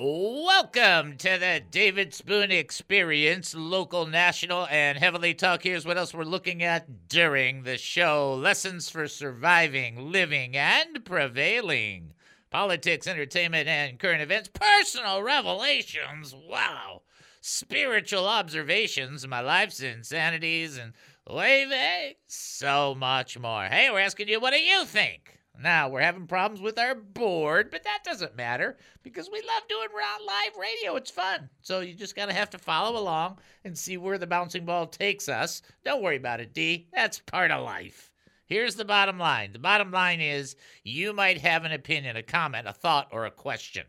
[0.00, 5.64] Welcome to the David Spoon Experience, local, national, and heavily talk.
[5.64, 12.12] Here's what else we're looking at during the show lessons for surviving, living, and prevailing.
[12.48, 16.32] Politics, entertainment, and current events, personal revelations.
[16.32, 17.02] Wow.
[17.40, 20.92] Spiritual observations, my life's insanities, and
[21.28, 21.72] waving.
[21.72, 22.12] Eh?
[22.28, 23.64] So much more.
[23.64, 25.37] Hey, we're asking you, what do you think?
[25.60, 29.88] Now, we're having problems with our board, but that doesn't matter because we love doing
[30.24, 30.94] live radio.
[30.94, 31.50] It's fun.
[31.62, 34.86] So you just got to have to follow along and see where the bouncing ball
[34.86, 35.62] takes us.
[35.84, 36.86] Don't worry about it, D.
[36.92, 38.12] That's part of life.
[38.46, 42.68] Here's the bottom line the bottom line is you might have an opinion, a comment,
[42.68, 43.84] a thought, or a question.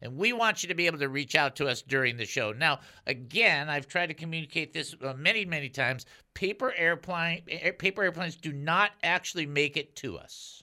[0.00, 2.52] And we want you to be able to reach out to us during the show.
[2.52, 6.06] Now, again, I've tried to communicate this uh, many, many times.
[6.34, 7.42] Paper airplane,
[7.78, 10.61] paper airplanes do not actually make it to us.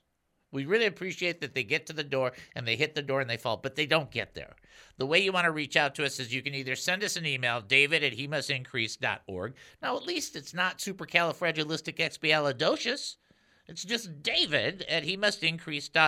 [0.51, 3.29] We really appreciate that they get to the door and they hit the door and
[3.29, 4.55] they fall, but they don't get there.
[4.97, 7.15] The way you want to reach out to us is you can either send us
[7.15, 8.27] an email, david at he
[9.27, 9.53] org.
[9.81, 13.15] Now, at least it's not supercalifragilisticexpialidocious.
[13.67, 15.15] It's just david at he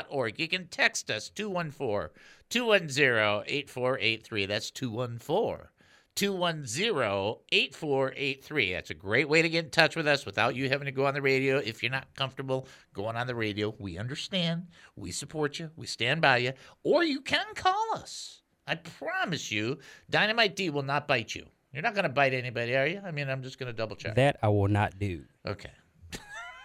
[0.10, 0.40] org.
[0.40, 2.10] You can text us 214
[2.50, 4.46] 210 8483.
[4.48, 5.68] That's 214
[6.16, 8.74] 210 8483.
[8.74, 11.06] That's a great way to get in touch with us without you having to go
[11.06, 11.58] on the radio.
[11.58, 14.68] If you're not comfortable going on the radio, we understand.
[14.96, 15.72] We support you.
[15.76, 16.54] We stand by you.
[16.84, 18.42] Or you can call us.
[18.68, 21.46] I promise you, Dynamite D will not bite you.
[21.74, 23.02] You're not going to bite anybody, are you?
[23.04, 24.16] I mean, I'm just going to double check.
[24.16, 25.24] That I will not do.
[25.48, 25.72] Okay.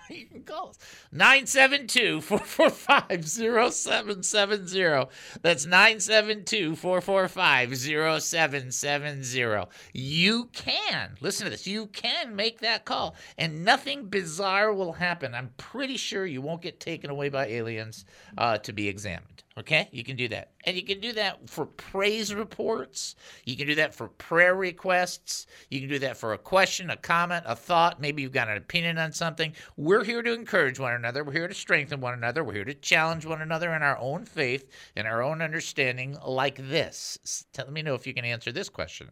[0.11, 0.79] you can call us
[1.13, 5.11] 972 445 0770.
[5.43, 7.77] That's 972 445
[8.23, 9.65] 0770.
[9.93, 15.35] You can, listen to this, you can make that call and nothing bizarre will happen.
[15.35, 18.05] I'm pretty sure you won't get taken away by aliens
[18.39, 19.36] uh, to be examined.
[19.59, 20.51] Okay, you can do that.
[20.65, 23.15] And you can do that for praise reports.
[23.47, 25.47] You can do that for prayer requests.
[25.71, 27.99] You can do that for a question, a comment, a thought.
[27.99, 29.55] Maybe you've got an opinion on something.
[29.79, 31.25] We're here to encourage one another.
[31.25, 32.45] We're here to strengthen one another.
[32.45, 36.57] We're here to challenge one another in our own faith and our own understanding, like
[36.69, 37.47] this.
[37.57, 39.09] Let me know if you can answer this question.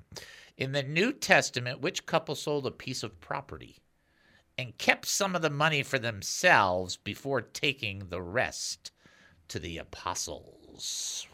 [0.59, 3.79] In the New Testament, which couple sold a piece of property
[4.59, 8.91] and kept some of the money for themselves before taking the rest?
[9.49, 11.27] To the apostles.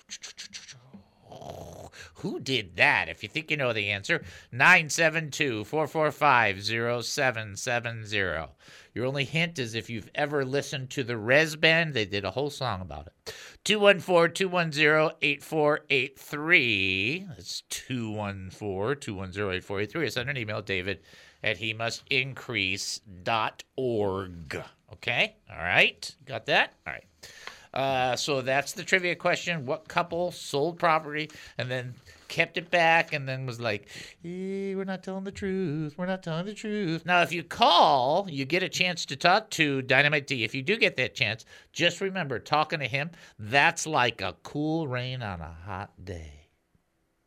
[2.14, 3.08] Who did that?
[3.08, 4.22] If you think you know the answer,
[4.52, 8.52] 972 445 0770.
[8.92, 12.32] Your only hint is if you've ever listened to the Rez Band, they did a
[12.32, 13.34] whole song about it.
[13.64, 17.26] 214 210 8483.
[17.28, 20.10] That's 214 210 8483.
[20.10, 21.00] Send an email, David
[21.42, 24.62] at he must increase.org.
[24.92, 25.36] Okay?
[25.50, 26.14] All right?
[26.26, 26.74] Got that?
[26.86, 27.04] All right.
[27.72, 29.64] Uh, so that's the trivia question.
[29.64, 31.94] What couple sold property and then
[32.28, 33.88] kept it back and then was like,
[34.22, 35.96] hey, we're not telling the truth.
[35.96, 37.04] We're not telling the truth.
[37.04, 40.44] Now, if you call, you get a chance to talk to Dynamite D.
[40.44, 44.88] If you do get that chance, just remember talking to him, that's like a cool
[44.88, 46.48] rain on a hot day.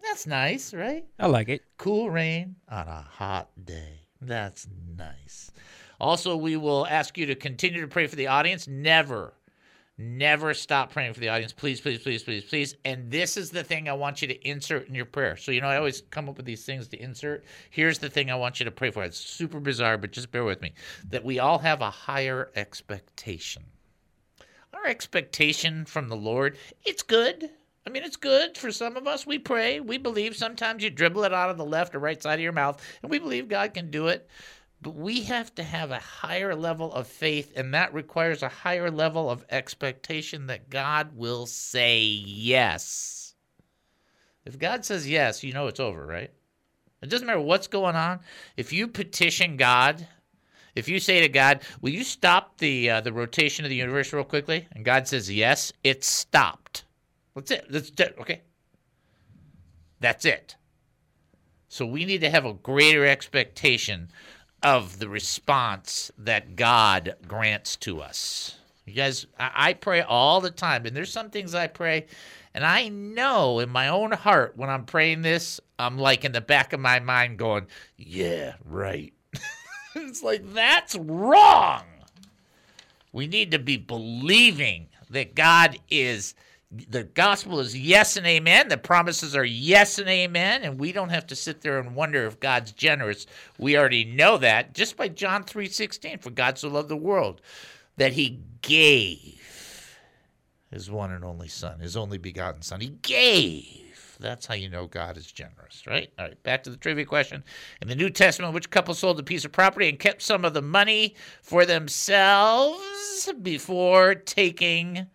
[0.01, 1.05] That's nice, right?
[1.19, 1.61] I like it.
[1.77, 4.01] Cool rain on a hot day.
[4.21, 4.67] That's
[4.97, 5.51] nice.
[5.99, 8.67] Also, we will ask you to continue to pray for the audience.
[8.67, 9.33] Never
[9.97, 11.53] Never stop praying for the audience.
[11.53, 12.75] Please, please, please, please, please.
[12.83, 15.37] And this is the thing I want you to insert in your prayer.
[15.37, 17.43] So, you know, I always come up with these things to insert.
[17.69, 19.03] Here's the thing I want you to pray for.
[19.03, 20.73] It's super bizarre, but just bear with me.
[21.09, 23.65] That we all have a higher expectation.
[24.73, 27.51] Our expectation from the Lord, it's good.
[27.85, 29.27] I mean, it's good for some of us.
[29.27, 30.35] We pray, we believe.
[30.35, 33.11] Sometimes you dribble it out of the left or right side of your mouth, and
[33.11, 34.27] we believe God can do it.
[34.83, 38.91] But we have to have a higher level of faith, and that requires a higher
[38.91, 43.33] level of expectation that God will say yes.
[44.45, 46.31] If God says yes, you know it's over, right?
[47.01, 48.19] It doesn't matter what's going on.
[48.57, 50.05] If you petition God,
[50.75, 54.11] if you say to God, "Will you stop the uh, the rotation of the universe
[54.11, 56.83] real quickly?" and God says yes, it's stopped.
[57.35, 57.65] That's it.
[57.69, 58.15] That's it.
[58.19, 58.41] Okay.
[60.01, 60.57] That's it.
[61.69, 64.09] So we need to have a greater expectation
[64.63, 68.57] of the response that God grants to us.
[68.85, 72.07] You guys, I, pray all the time, and there's some things I pray,
[72.53, 76.41] and I know in my own heart when I'm praying this, I'm like in the
[76.41, 77.67] back of my mind going,
[77.97, 79.13] "Yeah, right."
[79.95, 81.83] it's like that's wrong.
[83.13, 86.33] We need to be believing that God is
[86.89, 88.67] the gospel is yes and amen.
[88.67, 90.63] The promises are yes and amen.
[90.63, 93.25] And we don't have to sit there and wonder if God's generous.
[93.59, 96.19] We already know that just by John 3:16.
[96.21, 97.41] For God so loved the world
[97.97, 99.99] that he gave
[100.71, 102.81] his one and only son, his only begotten son.
[102.81, 104.17] He gave.
[104.19, 106.11] That's how you know God is generous, right?
[106.17, 107.43] All right, back to the trivia question.
[107.81, 110.53] In the New Testament, which couple sold a piece of property and kept some of
[110.53, 115.07] the money for themselves before taking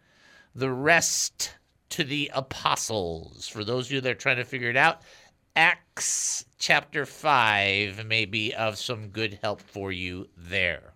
[0.58, 1.54] the rest
[1.90, 3.46] to the apostles.
[3.46, 5.02] For those of you that are trying to figure it out,
[5.54, 10.92] Acts chapter 5 may be of some good help for you there.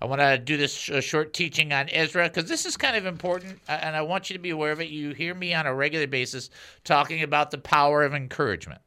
[0.00, 3.58] I want to do this short teaching on Ezra because this is kind of important,
[3.66, 4.90] and I want you to be aware of it.
[4.90, 6.50] You hear me on a regular basis
[6.84, 8.80] talking about the power of encouragement.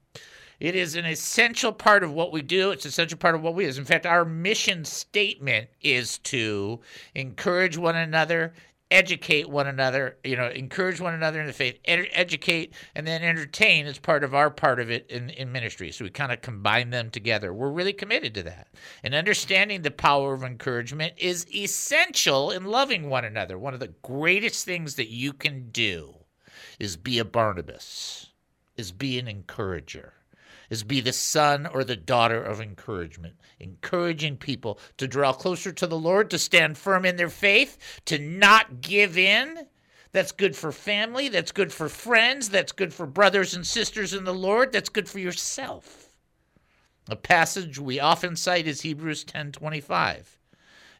[0.60, 2.70] It is an essential part of what we do.
[2.70, 3.78] It's an essential part of what we do.
[3.78, 6.80] In fact, our mission statement is to
[7.16, 8.54] encourage one another
[8.92, 13.24] educate one another, you know, encourage one another in the faith, ed- educate, and then
[13.24, 15.92] entertain as part of our part of it in, in ministry.
[15.92, 17.54] So we kind of combine them together.
[17.54, 18.68] We're really committed to that.
[19.04, 23.58] And understanding the power of encouragement is essential in loving one another.
[23.58, 26.16] One of the greatest things that you can do
[26.78, 28.28] is be a Barnabas,
[28.76, 30.14] is be an encourager
[30.72, 35.86] is be the son or the daughter of encouragement, encouraging people to draw closer to
[35.86, 39.68] the Lord, to stand firm in their faith, to not give in.
[40.14, 44.24] That's good for family, that's good for friends, that's good for brothers and sisters in
[44.24, 46.14] the Lord, that's good for yourself.
[47.10, 50.38] A passage we often cite is Hebrews 10:25.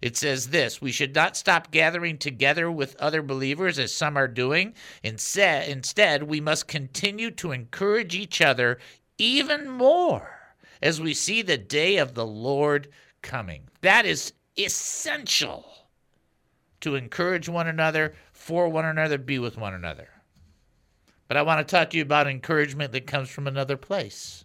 [0.02, 4.28] It says this We should not stop gathering together with other believers as some are
[4.28, 4.74] doing.
[5.04, 8.80] Instead, we must continue to encourage each other
[9.22, 10.40] even more
[10.82, 12.88] as we see the day of the Lord
[13.22, 13.68] coming.
[13.82, 15.66] That is essential
[16.82, 20.10] to encourage one another, for one another, be with one another.
[21.28, 24.44] But I want to talk to you about encouragement that comes from another place.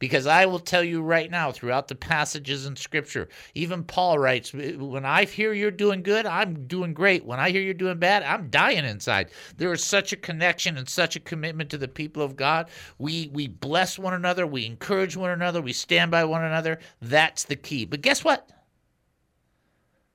[0.00, 4.54] Because I will tell you right now, throughout the passages in Scripture, even Paul writes,
[4.54, 7.26] uh, When I hear you're doing good, I'm doing great.
[7.26, 9.30] When I hear you're doing bad, I'm dying inside.
[9.58, 12.70] There is such a connection and such a commitment to the people of God.
[12.98, 16.78] We, we bless one another, we encourage one another, we stand by one another.
[17.02, 17.84] That's the key.
[17.84, 18.50] But guess what?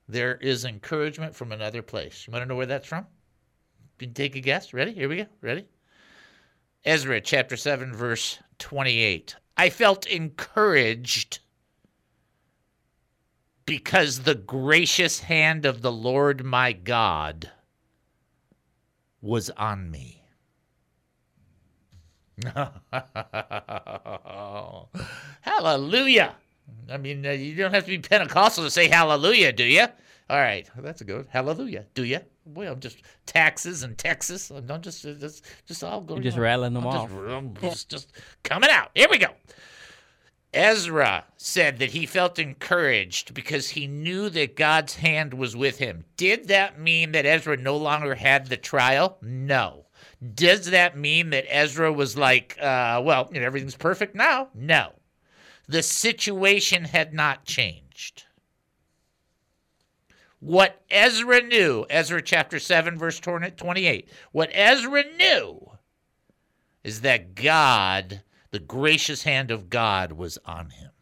[0.08, 2.26] There is encouragement from another place.
[2.26, 3.06] You want to know where that's from?
[4.00, 4.74] You can take a guess.
[4.74, 4.94] Ready?
[4.94, 5.26] Here we go.
[5.40, 5.66] Ready?
[6.84, 9.36] Ezra chapter 7, verse 28.
[9.56, 11.38] I felt encouraged
[13.64, 17.50] because the gracious hand of the Lord my God
[19.20, 20.22] was on me.
[25.40, 26.34] hallelujah.
[26.90, 29.86] I mean, uh, you don't have to be Pentecostal to say hallelujah, do you?
[30.28, 31.86] All right, that's a good hallelujah.
[31.94, 32.20] Do you?
[32.46, 34.50] Boy, I'm just taxes and Texas.
[34.50, 36.22] I'm just just just all going.
[36.22, 37.10] You're just rattling them I'm off.
[37.60, 38.12] Just, just, just
[38.42, 38.90] coming out.
[38.94, 39.28] Here we go.
[40.54, 46.04] Ezra said that he felt encouraged because he knew that God's hand was with him.
[46.16, 49.18] Did that mean that Ezra no longer had the trial?
[49.20, 49.86] No.
[50.34, 54.48] Does that mean that Ezra was like, uh, well, you know, everything's perfect now?
[54.54, 54.92] No.
[55.68, 58.24] The situation had not changed.
[60.46, 65.72] What Ezra knew, Ezra chapter 7, verse 28, what Ezra knew
[66.84, 68.22] is that God,
[68.52, 70.92] the gracious hand of God, was on him.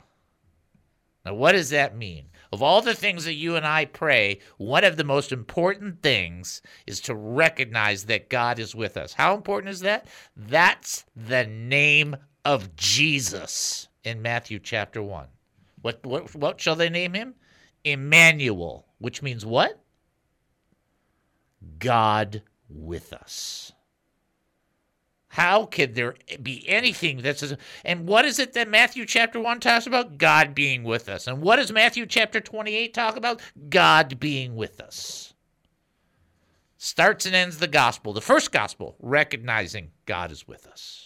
[1.26, 2.30] Now, what does that mean?
[2.54, 6.62] Of all the things that you and I pray, one of the most important things
[6.86, 9.12] is to recognize that God is with us.
[9.12, 10.06] How important is that?
[10.34, 15.26] That's the name of Jesus in Matthew chapter 1.
[15.82, 17.34] What, what, what shall they name him?
[17.84, 19.78] Emmanuel, which means what?
[21.78, 23.72] God with us.
[25.28, 27.52] How could there be anything that's
[27.84, 30.16] and what is it that Matthew chapter 1 talks about?
[30.16, 31.26] God being with us.
[31.26, 33.42] And what does Matthew chapter 28 talk about?
[33.68, 35.34] God being with us.
[36.78, 41.03] Starts and ends the gospel, the first gospel, recognizing God is with us.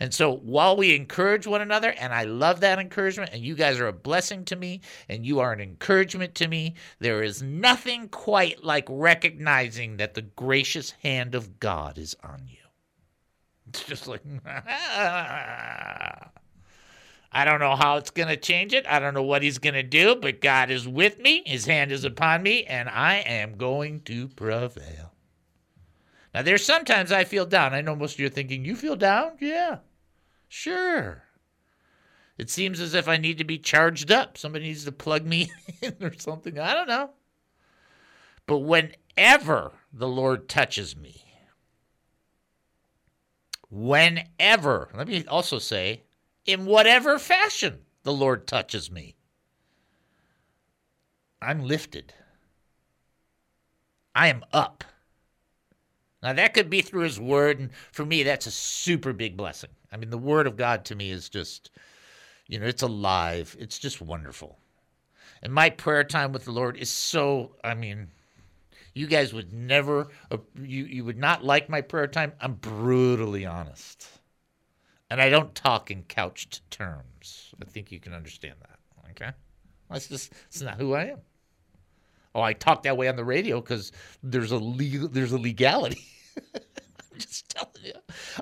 [0.00, 3.78] And so while we encourage one another, and I love that encouragement, and you guys
[3.78, 8.08] are a blessing to me, and you are an encouragement to me, there is nothing
[8.08, 12.58] quite like recognizing that the gracious hand of God is on you.
[13.68, 14.22] It's just like,
[17.34, 18.86] I don't know how it's going to change it.
[18.86, 21.42] I don't know what he's going to do, but God is with me.
[21.46, 25.13] His hand is upon me, and I am going to prevail.
[26.34, 27.74] Now, there's sometimes I feel down.
[27.74, 29.36] I know most of you are thinking, You feel down?
[29.40, 29.78] Yeah,
[30.48, 31.22] sure.
[32.36, 34.36] It seems as if I need to be charged up.
[34.36, 36.58] Somebody needs to plug me in or something.
[36.58, 37.10] I don't know.
[38.46, 41.24] But whenever the Lord touches me,
[43.70, 46.02] whenever, let me also say,
[46.44, 49.14] in whatever fashion the Lord touches me,
[51.40, 52.12] I'm lifted.
[54.16, 54.84] I am up.
[56.24, 59.68] Now, that could be through His Word, and for me, that's a super big blessing.
[59.92, 61.70] I mean, the Word of God to me is just,
[62.48, 63.54] you know, it's alive.
[63.60, 64.58] It's just wonderful.
[65.42, 68.08] And my prayer time with the Lord is so, I mean,
[68.94, 72.32] you guys would never, uh, you, you would not like my prayer time.
[72.40, 74.08] I'm brutally honest.
[75.10, 77.52] And I don't talk in couched terms.
[77.60, 78.78] I think you can understand that.
[79.10, 79.32] Okay?
[79.90, 81.18] That's just, it's not who I am.
[82.34, 86.06] Oh, I talk that way on the radio because there's a legal, there's a legality.
[86.54, 87.92] I'm just telling you.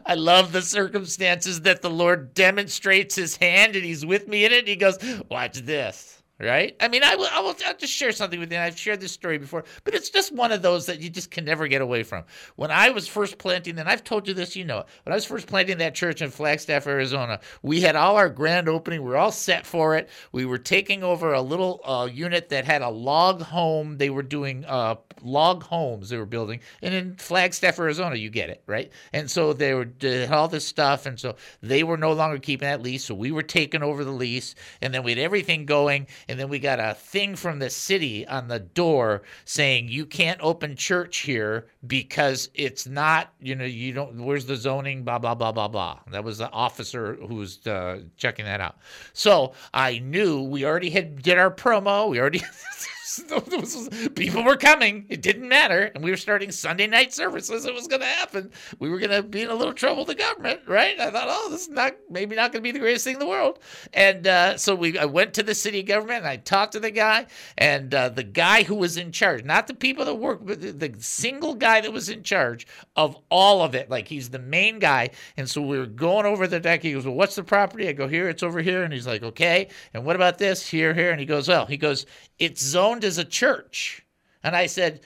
[0.07, 4.53] I love the circumstances that the Lord demonstrates his hand and he's with me in
[4.53, 4.69] it.
[4.69, 4.99] He goes,
[5.31, 6.77] Watch this right?
[6.81, 8.59] I mean, I will, I will I'll just share something with you.
[8.59, 11.45] I've shared this story before, but it's just one of those that you just can
[11.45, 12.25] never get away from.
[12.57, 14.87] When I was first planting, and I've told you this, you know, it.
[15.05, 18.69] when I was first planting that church in Flagstaff, Arizona, we had all our grand
[18.69, 19.03] opening.
[19.03, 20.09] We were all set for it.
[20.33, 23.99] We were taking over a little uh, unit that had a log home.
[23.99, 28.51] They were doing uh, log homes they were building, and in Flagstaff, Arizona, you get
[28.51, 28.91] it, right?
[29.13, 32.67] And so they were did all this stuff, and so they were no longer keeping
[32.67, 36.07] that lease, so we were taking over the lease, and then we had everything going
[36.33, 40.41] and then we got a thing from the city on the door saying you can't
[40.43, 45.35] open church here because it's not, you know, you don't, where's the zoning, blah, blah,
[45.35, 45.99] blah, blah, blah.
[46.11, 48.79] That was the officer who was uh, checking that out.
[49.13, 52.09] So I knew we already had did our promo.
[52.09, 52.41] We already
[54.15, 55.07] people were coming.
[55.09, 55.91] It didn't matter.
[55.95, 57.65] And we were starting Sunday night services.
[57.65, 58.51] It was going to happen.
[58.79, 60.99] We were going to be in a little trouble with the government, right?
[60.99, 63.21] I thought, oh, this is not maybe not going to be the greatest thing in
[63.21, 63.59] the world.
[63.93, 66.91] And uh, so we, I went to the city government and I talked to the
[66.91, 67.27] guy,
[67.59, 70.73] and uh, the guy who was in charge, not the people that work, but the,
[70.73, 72.67] the single guy that was in charge
[72.97, 73.91] of all of it.
[73.91, 75.11] Like he's the main guy.
[75.37, 76.83] And so we were going over the deck.
[76.83, 77.89] He goes, well, what's the property?
[77.89, 78.85] I go, here, it's over here.
[78.85, 79.69] And he's like, okay.
[79.95, 80.67] And what about this?
[80.67, 81.11] Here, here.
[81.11, 82.07] And he goes, well, he goes,
[82.43, 84.05] it's zoned as a church.
[84.43, 85.01] And I said,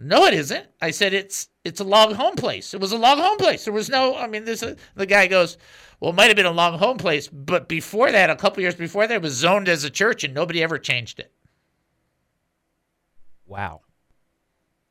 [0.00, 0.66] no, it isn't.
[0.82, 2.74] I said it's it's a log home place.
[2.74, 3.64] It was a log home place.
[3.64, 4.16] There was no.
[4.16, 4.64] I mean, this.
[4.96, 5.56] The guy goes,
[6.00, 8.74] well, it might have been a log home place, but before that, a couple years
[8.74, 11.32] before that, it was zoned as a church, and nobody ever changed it.
[13.46, 13.82] Wow.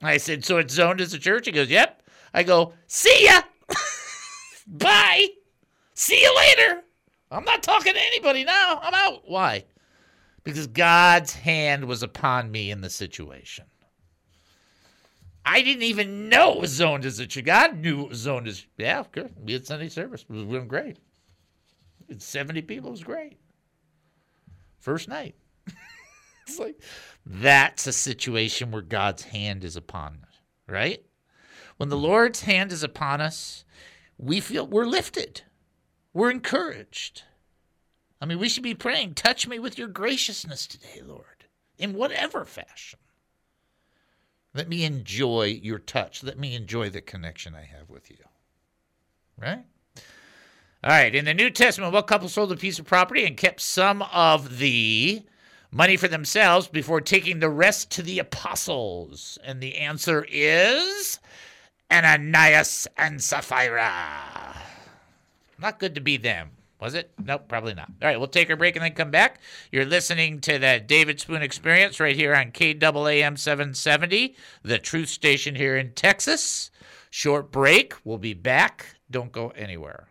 [0.01, 1.47] I said, so it's zoned as a church.
[1.47, 2.01] He goes, yep.
[2.33, 3.41] I go, see ya.
[4.67, 5.27] Bye.
[5.95, 6.83] See you later.
[7.31, 8.79] I'm not talking to anybody now.
[8.81, 9.23] I'm out.
[9.25, 9.65] Why?
[10.47, 13.65] Because God's hand was upon me in the situation.
[15.45, 17.43] I didn't even know it was zoned as a church.
[17.43, 19.35] God knew it was zoned as, yeah, good.
[19.43, 20.21] We had Sunday service.
[20.21, 20.99] It was going great.
[22.07, 22.87] It's 70 people.
[22.87, 23.37] It was great.
[24.79, 25.35] First night.
[26.47, 26.81] it's like,
[27.25, 31.03] that's a situation where God's hand is upon us, right?
[31.75, 33.65] When the Lord's hand is upon us,
[34.17, 35.41] we feel we're lifted,
[36.13, 37.23] we're encouraged.
[38.19, 41.45] I mean, we should be praying, touch me with your graciousness today, Lord,
[41.77, 42.99] in whatever fashion.
[44.53, 46.23] Let me enjoy your touch.
[46.23, 48.17] Let me enjoy the connection I have with you.
[49.39, 49.63] Right?
[50.83, 51.13] All right.
[51.13, 54.57] In the New Testament, what couple sold a piece of property and kept some of
[54.57, 55.23] the
[55.71, 59.37] money for themselves before taking the rest to the apostles?
[59.43, 61.19] And the answer is
[61.91, 64.55] Ananias and Sapphira.
[65.59, 66.56] Not good to be them.
[66.79, 67.11] Was it?
[67.23, 67.89] Nope, probably not.
[68.01, 69.39] All right, we'll take a break and then come back.
[69.71, 75.55] You're listening to the David Spoon Experience right here on KAAM 770, the truth station
[75.55, 76.69] here in Texas.
[77.09, 77.95] Short break.
[78.03, 78.97] We'll be back.
[79.09, 80.09] Don't go anywhere.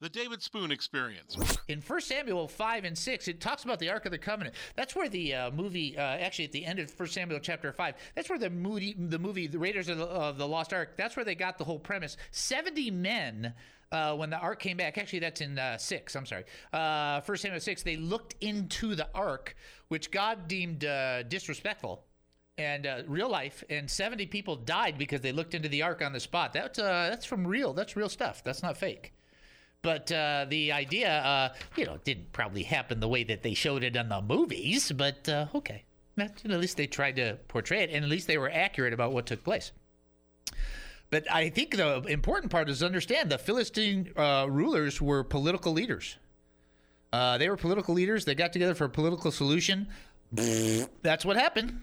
[0.00, 1.36] The David Spoon experience.
[1.68, 4.54] In 1 Samuel 5 and 6, it talks about the Ark of the Covenant.
[4.76, 7.94] That's where the uh, movie, uh, actually at the end of 1 Samuel chapter 5,
[8.14, 11.24] that's where the movie, the, movie, the Raiders of the, the Lost Ark, that's where
[11.24, 12.16] they got the whole premise.
[12.30, 13.54] 70 men
[13.90, 14.98] uh, when the ark came back.
[14.98, 16.14] Actually, that's in uh, six.
[16.14, 16.44] I'm sorry.
[16.72, 17.82] Uh, First Samuel six.
[17.82, 19.56] They looked into the ark,
[19.88, 22.04] which God deemed uh, disrespectful
[22.58, 23.64] and uh, real life.
[23.70, 26.52] And 70 people died because they looked into the ark on the spot.
[26.52, 27.72] That's uh, that's from real.
[27.72, 28.44] That's real stuff.
[28.44, 29.14] That's not fake.
[29.82, 33.84] But uh, the idea, uh, you know, didn't probably happen the way that they showed
[33.84, 34.90] it in the movies.
[34.90, 35.84] But uh, okay,
[36.18, 39.26] at least they tried to portray it, and at least they were accurate about what
[39.26, 39.70] took place.
[41.10, 46.16] But I think the important part is understand the Philistine uh, rulers were political leaders.
[47.12, 48.24] Uh, they were political leaders.
[48.24, 49.88] They got together for a political solution.
[50.32, 51.80] That's what happened.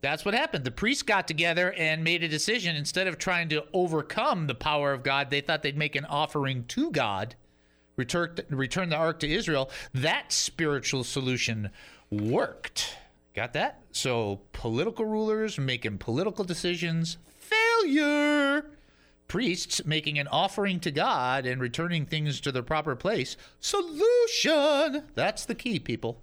[0.00, 0.64] That's what happened.
[0.64, 2.76] The priests got together and made a decision.
[2.76, 6.64] Instead of trying to overcome the power of God, they thought they'd make an offering
[6.68, 7.34] to God,
[7.96, 9.70] return, return the ark to Israel.
[9.94, 11.70] That spiritual solution
[12.10, 12.96] worked.
[13.34, 13.82] Got that?
[13.92, 18.70] So, political rulers making political decisions, failure.
[19.28, 25.02] Priests making an offering to God and returning things to their proper place, solution.
[25.14, 26.22] That's the key, people.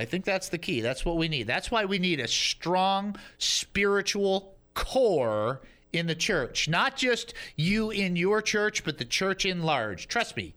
[0.00, 0.80] I think that's the key.
[0.80, 1.46] That's what we need.
[1.46, 5.60] That's why we need a strong spiritual core
[5.92, 6.70] in the church.
[6.70, 10.08] Not just you in your church, but the church in large.
[10.08, 10.54] Trust me.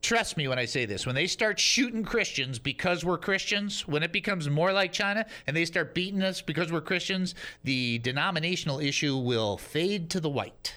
[0.00, 1.06] Trust me when I say this.
[1.06, 5.56] When they start shooting Christians because we're Christians, when it becomes more like China and
[5.56, 10.74] they start beating us because we're Christians, the denominational issue will fade to the white.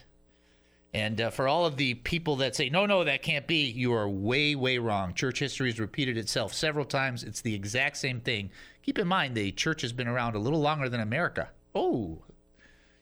[0.96, 3.92] And uh, for all of the people that say, no, no, that can't be, you
[3.94, 5.14] are way, way wrong.
[5.14, 7.22] Church history has repeated itself several times.
[7.22, 8.50] It's the exact same thing.
[8.82, 11.50] Keep in mind, the church has been around a little longer than America.
[11.76, 12.20] Oh,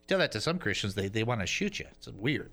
[0.08, 1.86] tell that to some Christians, they, they want to shoot you.
[1.92, 2.52] It's weird.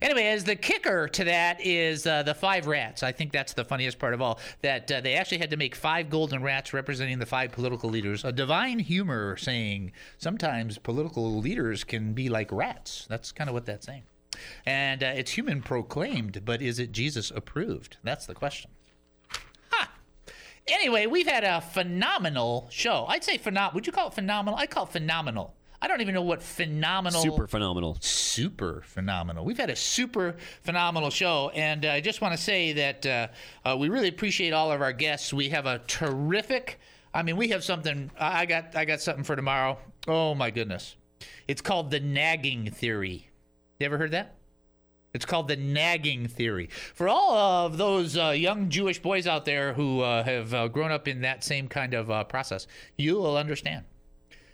[0.00, 3.02] Anyway, as the kicker to that is uh, the five rats.
[3.02, 4.40] I think that's the funniest part of all.
[4.62, 8.24] That uh, they actually had to make five golden rats representing the five political leaders.
[8.24, 13.06] A divine humor saying sometimes political leaders can be like rats.
[13.10, 14.04] That's kind of what that's saying.
[14.66, 17.96] And uh, it's human proclaimed, but is it Jesus approved?
[18.02, 18.70] That's the question.
[19.70, 19.90] Ha!
[20.66, 23.06] Anyway, we've had a phenomenal show.
[23.08, 23.74] I'd say phenomenal.
[23.74, 24.58] Would you call it phenomenal?
[24.58, 25.54] I call it phenomenal.
[25.80, 27.22] I don't even know what phenomenal.
[27.22, 27.96] Super phenomenal.
[28.00, 29.44] Super phenomenal.
[29.44, 33.28] We've had a super phenomenal show, and uh, I just want to say that uh,
[33.64, 35.32] uh, we really appreciate all of our guests.
[35.32, 36.80] We have a terrific.
[37.14, 38.10] I mean, we have something.
[38.18, 38.74] I got.
[38.74, 39.78] I got something for tomorrow.
[40.08, 40.96] Oh my goodness!
[41.46, 43.30] It's called the nagging theory.
[43.78, 44.34] You ever heard that?
[45.14, 46.68] It's called the nagging theory.
[46.94, 47.34] For all
[47.66, 51.22] of those uh, young Jewish boys out there who uh, have uh, grown up in
[51.22, 53.84] that same kind of uh, process, you will understand.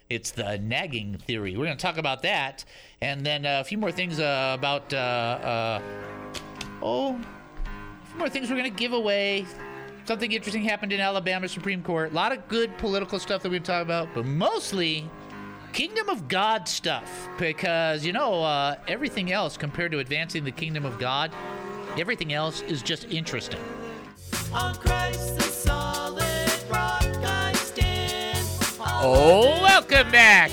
[0.08, 1.56] It's the nagging theory.
[1.56, 2.64] We're going to talk about that,
[3.00, 5.81] and then uh, a few more things uh, about oh,
[6.83, 9.46] a few more things we're going to give away.
[10.05, 12.12] Something interesting happened in Alabama Supreme Court.
[12.12, 15.09] A lot of good political stuff that we're going to talk about, but mostly
[15.74, 20.84] kingdom of God stuff because you know uh, everything else compared to advancing the kingdom
[20.84, 21.32] of God,
[21.98, 23.58] everything else is just interesting.
[29.06, 30.52] Oh, welcome back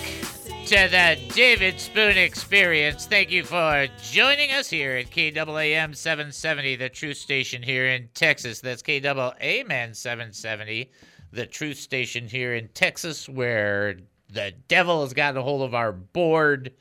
[0.66, 3.06] to the David Spoon Experience.
[3.06, 8.60] Thank you for joining us here at KAAM 770, the truth station here in Texas.
[8.60, 10.92] That's KAAM 770,
[11.32, 13.98] the truth station here in Texas, where
[14.32, 16.74] the devil has gotten a hold of our board,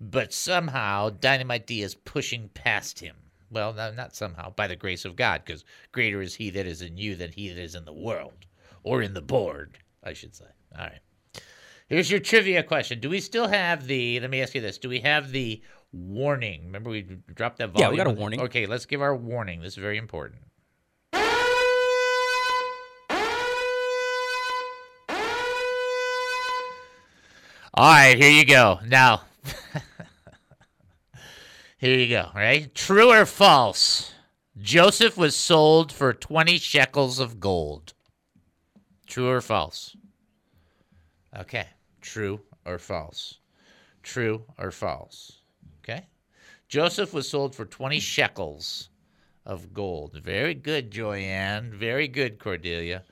[0.00, 3.16] but somehow Dynamite D is pushing past him.
[3.50, 6.82] Well, no, not somehow, by the grace of God, because greater is he that is
[6.82, 8.46] in you than he that is in the world,
[8.82, 10.46] or in the board, I should say.
[10.76, 11.00] All right.
[11.88, 12.98] Here's your trivia question.
[12.98, 16.64] Do we still have the, let me ask you this, do we have the warning?
[16.64, 17.86] Remember we dropped that volume?
[17.86, 18.40] Yeah, we got a warning.
[18.40, 19.60] Okay, let's give our warning.
[19.60, 20.42] This is very important.
[27.78, 28.78] All right, here you go.
[28.86, 29.20] Now,
[31.76, 32.74] here you go, right?
[32.74, 34.14] True or false?
[34.58, 37.92] Joseph was sold for 20 shekels of gold.
[39.06, 39.94] True or false?
[41.38, 41.66] Okay.
[42.00, 43.40] True or false?
[44.02, 45.42] True or false?
[45.84, 46.06] Okay.
[46.68, 48.88] Joseph was sold for 20 shekels
[49.44, 50.14] of gold.
[50.24, 51.72] Very good, Joyanne.
[51.74, 53.04] Very good, Cordelia.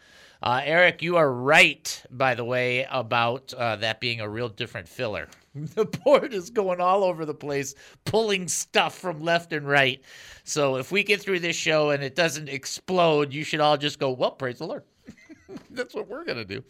[0.44, 4.87] Uh, Eric, you are right, by the way, about uh, that being a real different
[4.87, 5.26] filler.
[5.54, 10.02] The board is going all over the place, pulling stuff from left and right.
[10.42, 14.00] So if we get through this show and it doesn't explode, you should all just
[14.00, 14.83] go, well, praise the Lord.
[15.70, 16.64] That's what we're going to do.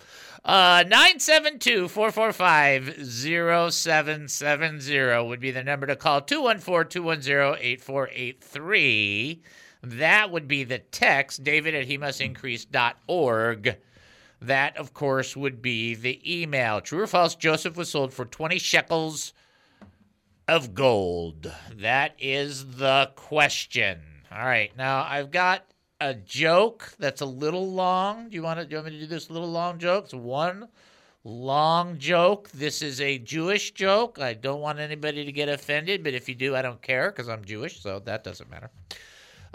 [0.44, 9.42] Uh, 972 445 0770 would be the number to call 214 210 8483.
[9.84, 12.22] That would be the text, david at he must.
[14.40, 16.80] That, of course, would be the email.
[16.80, 19.32] True or false, Joseph was sold for 20 shekels
[20.46, 21.52] of gold.
[21.76, 24.00] That is the question.
[24.30, 25.64] All right, now I've got
[26.00, 28.28] a joke that's a little long.
[28.28, 28.66] Do you want to?
[28.66, 30.04] Do you want me to do this little long joke?
[30.04, 30.68] It's one
[31.22, 32.50] long joke.
[32.50, 34.18] This is a Jewish joke.
[34.18, 37.28] I don't want anybody to get offended, but if you do, I don't care because
[37.28, 38.70] I'm Jewish, so that doesn't matter.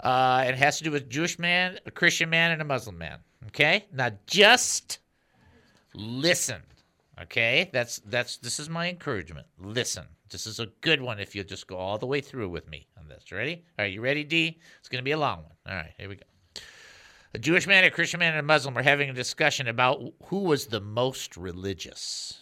[0.02, 3.18] Uh, it has to do with Jewish man, a Christian man, and a Muslim man.
[3.48, 4.98] Okay, now just
[5.94, 6.62] listen.
[7.20, 9.46] Okay, that's that's this is my encouragement.
[9.58, 12.68] Listen, this is a good one if you'll just go all the way through with
[12.68, 13.30] me on this.
[13.30, 13.64] Ready?
[13.78, 14.58] Right, you ready, D?
[14.78, 15.52] It's going to be a long one.
[15.68, 16.22] All right, here we go.
[17.34, 20.40] A Jewish man, a Christian man, and a Muslim are having a discussion about who
[20.40, 22.40] was the most religious.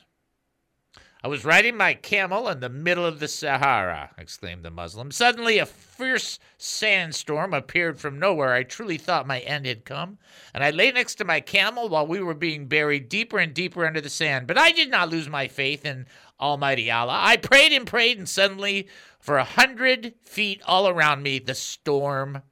[1.23, 5.11] I was riding my camel in the middle of the Sahara, exclaimed the Muslim.
[5.11, 8.55] Suddenly, a fierce sandstorm appeared from nowhere.
[8.55, 10.19] I truly thought my end had come,
[10.55, 13.85] and I lay next to my camel while we were being buried deeper and deeper
[13.85, 14.47] under the sand.
[14.47, 16.07] But I did not lose my faith in
[16.39, 17.19] Almighty Allah.
[17.21, 18.87] I prayed and prayed, and suddenly,
[19.19, 22.43] for a hundred feet all around me, the storm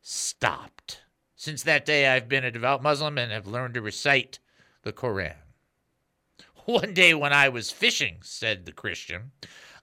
[0.00, 1.02] stopped.
[1.34, 4.38] Since that day, I've been a devout Muslim and have learned to recite
[4.82, 5.34] the Koran.
[6.68, 9.30] One day when I was fishing, said the Christian,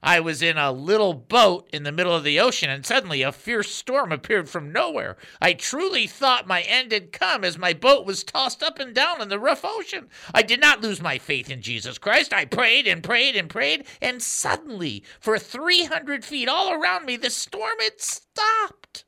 [0.04, 3.32] I was in a little boat in the middle of the ocean, and suddenly a
[3.32, 5.16] fierce storm appeared from nowhere.
[5.42, 9.20] I truly thought my end had come as my boat was tossed up and down
[9.20, 10.08] in the rough ocean.
[10.32, 12.32] I did not lose my faith in Jesus Christ.
[12.32, 17.30] I prayed and prayed and prayed, and suddenly, for 300 feet all around me, the
[17.30, 19.04] storm had stopped.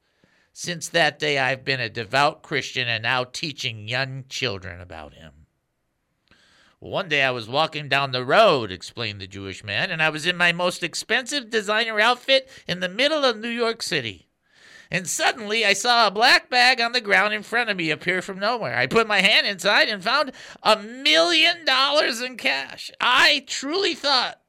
[0.53, 5.38] Since that day, I've been a devout Christian and now teaching young children about him.
[6.81, 10.27] One day I was walking down the road, explained the Jewish man, and I was
[10.27, 14.29] in my most expensive designer outfit in the middle of New York City.
[14.89, 18.23] And suddenly I saw a black bag on the ground in front of me appear
[18.23, 18.77] from nowhere.
[18.77, 20.31] I put my hand inside and found
[20.63, 22.93] a million dollars in cash.
[23.01, 24.41] I truly thought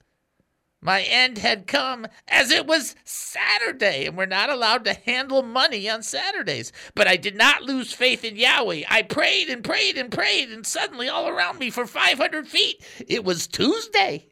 [0.81, 5.89] my end had come as it was Saturday, and we're not allowed to handle money
[5.89, 6.71] on Saturdays.
[6.95, 8.83] But I did not lose faith in Yahweh.
[8.89, 13.23] I prayed and prayed and prayed, and suddenly, all around me for 500 feet, it
[13.23, 14.27] was Tuesday.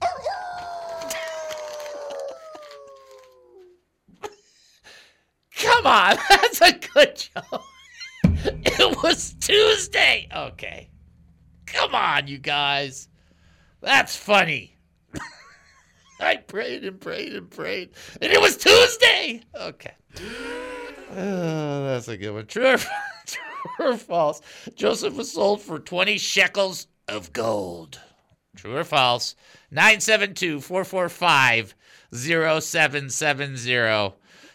[5.56, 7.62] Come on, that's a good joke.
[8.44, 10.28] It was Tuesday.
[10.34, 10.90] Okay.
[11.66, 13.08] Come on, you guys.
[13.80, 14.75] That's funny.
[16.20, 19.42] I prayed and prayed and prayed, and it was Tuesday.
[19.54, 19.94] Okay.
[21.10, 22.46] Oh, that's a good one.
[22.46, 22.78] True or,
[23.26, 23.40] true
[23.80, 24.40] or false?
[24.74, 28.00] Joseph was sold for 20 shekels of gold.
[28.56, 29.34] True or false?
[29.70, 31.74] 972 445
[32.12, 34.14] 0770.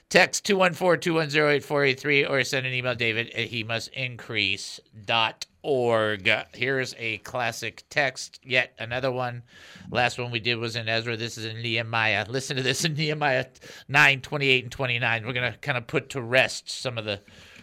[0.10, 6.30] Text 214 210 8483 or send an email, David at he must increase dot org.
[6.54, 9.44] Here's a classic text, yet another one.
[9.90, 11.18] Last one we did was in Ezra.
[11.18, 12.26] This is in Nehemiah.
[12.30, 13.46] Listen to this in Nehemiah
[13.88, 15.26] 9 28 and 29.
[15.26, 17.20] We're going to kind of put to rest some of the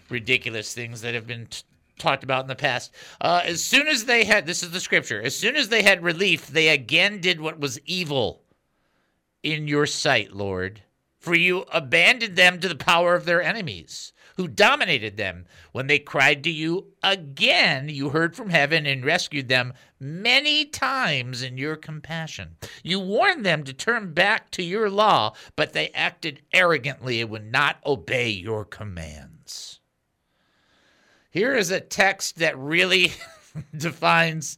[0.08, 1.62] ridiculous things that have been t-
[1.98, 2.92] talked about in the past.
[3.20, 6.02] Uh, as soon as they had, this is the scripture, as soon as they had
[6.02, 8.42] relief, they again did what was evil
[9.42, 10.82] in your sight, Lord.
[11.18, 15.44] For you abandoned them to the power of their enemies who dominated them.
[15.72, 21.42] When they cried to you again, you heard from heaven and rescued them many times
[21.42, 22.57] in your compassion.
[22.85, 27.51] You warned them to turn back to your law, but they acted arrogantly and would
[27.51, 29.81] not obey your commands.
[31.31, 33.12] Here is a text that really
[33.77, 34.57] defines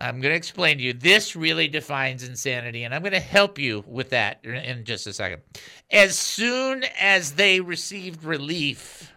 [0.00, 0.94] I'm going to explain to you.
[0.94, 5.12] This really defines insanity, and I'm going to help you with that in just a
[5.12, 5.42] second.
[5.90, 9.12] As soon as they received relief,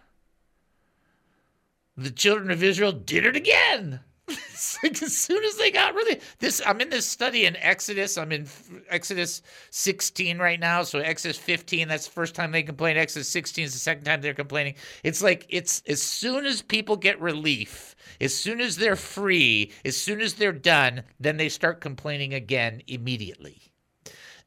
[1.96, 4.00] the children of Israel did it again.
[4.82, 8.16] like as soon as they got really this i'm in this study in exodus.
[8.16, 8.48] I'm in
[8.88, 10.82] exodus 16 right now.
[10.82, 12.96] So exodus 15 that's the first time they complain.
[12.96, 14.76] Exodus 16 is the second time they're complaining.
[15.02, 19.96] It's like it's as soon as people get relief as soon as they're free as
[19.96, 23.73] soon as they're done then they start complaining again immediately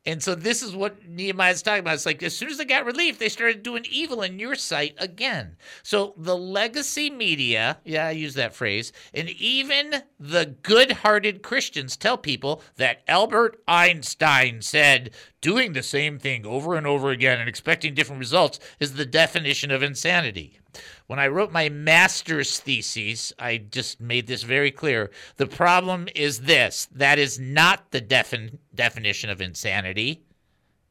[0.08, 1.96] and so this is what Nehemiah is talking about.
[1.96, 4.96] It's like as soon as they got relief, they started doing evil in your sight
[4.98, 5.58] again.
[5.84, 11.98] So the legacy media, yeah, I use that phrase, and even the good hearted Christians
[11.98, 17.50] tell people that Albert Einstein said doing the same thing over and over again and
[17.50, 20.58] expecting different results is the definition of insanity.
[21.08, 25.12] When I wrote my master's thesis, I just made this very clear.
[25.38, 30.24] The problem is this that is not the defin- definition of insanity.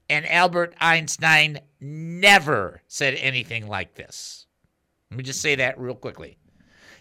[0.08, 4.46] And Albert Einstein never said anything like this.
[5.10, 6.38] Let me just say that real quickly.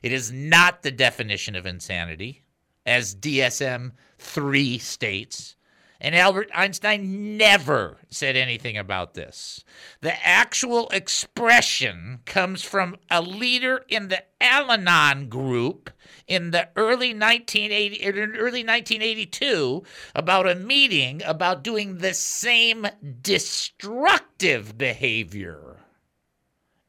[0.01, 2.43] It is not the definition of insanity,
[2.85, 5.55] as DSM 3 states.
[5.99, 9.63] And Albert Einstein never said anything about this.
[10.01, 15.89] The actual expression comes from a leader in the Al Anon group
[16.27, 22.87] in the early 1980 early 1982 about a meeting about doing the same
[23.21, 25.77] destructive behavior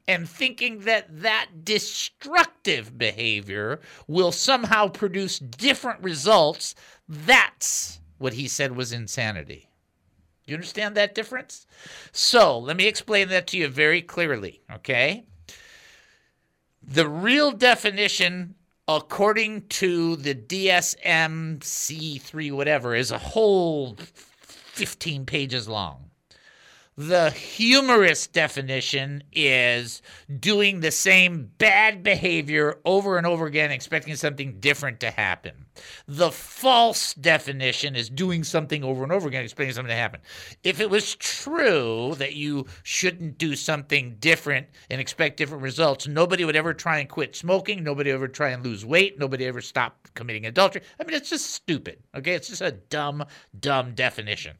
[0.07, 6.75] and thinking that that destructive behavior will somehow produce different results,
[7.07, 9.69] that's what he said was insanity.
[10.45, 11.67] You understand that difference?
[12.11, 15.25] So let me explain that to you very clearly, okay?
[16.81, 18.55] The real definition,
[18.87, 26.06] according to the DSM C3, whatever, is a whole 15 pages long.
[26.99, 30.01] The humorous definition is
[30.39, 35.67] doing the same bad behavior over and over again, expecting something different to happen.
[36.07, 40.21] The false definition is doing something over and over again, expecting something to happen.
[40.63, 46.45] If it was true that you shouldn't do something different and expect different results, nobody
[46.45, 47.83] would ever try and quit smoking.
[47.83, 49.19] Nobody would ever try and lose weight.
[49.19, 50.81] Nobody ever stop committing adultery.
[50.99, 51.99] I mean, it's just stupid.
[52.15, 53.23] Okay, it's just a dumb,
[53.59, 54.57] dumb definition.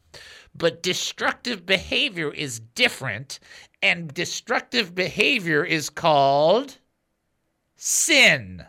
[0.58, 3.40] But destructive behavior is different,
[3.82, 6.80] and destructive behavior is called
[7.76, 8.66] sin.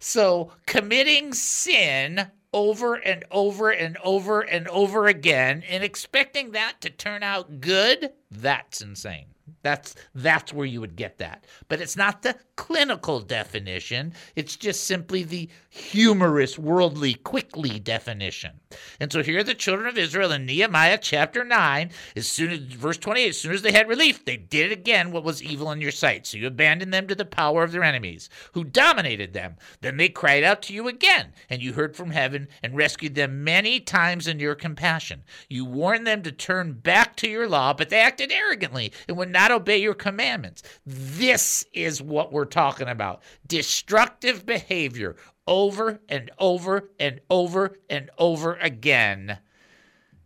[0.00, 6.90] So committing sin over and over and over and over again and expecting that to
[6.90, 9.26] turn out good, that's insane.
[9.62, 11.44] That's that's where you would get that.
[11.68, 14.12] But it's not the clinical definition.
[14.36, 18.60] It's just simply the humorous, worldly, quickly definition.
[19.00, 21.90] And so here are the children of Israel in Nehemiah chapter 9.
[22.16, 25.24] As soon as verse 28, as soon as they had relief, they did again what
[25.24, 26.26] was evil in your sight.
[26.26, 29.56] So you abandoned them to the power of their enemies, who dominated them.
[29.80, 33.44] Then they cried out to you again, and you heard from heaven and rescued them
[33.44, 35.22] many times in your compassion.
[35.48, 39.30] You warned them to turn back to your law, but they acted arrogantly and would
[39.30, 40.62] not obey your commandments.
[40.86, 43.22] This is what we're talking about.
[43.46, 49.38] Destructive behavior over and over and over and over again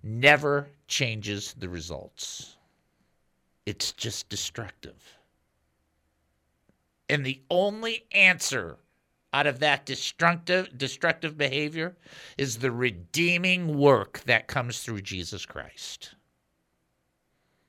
[0.02, 2.56] never changes the results.
[3.64, 5.18] It's just destructive.
[7.08, 8.78] And the only answer
[9.32, 11.96] out of that destructive destructive behavior
[12.36, 16.14] is the redeeming work that comes through Jesus Christ.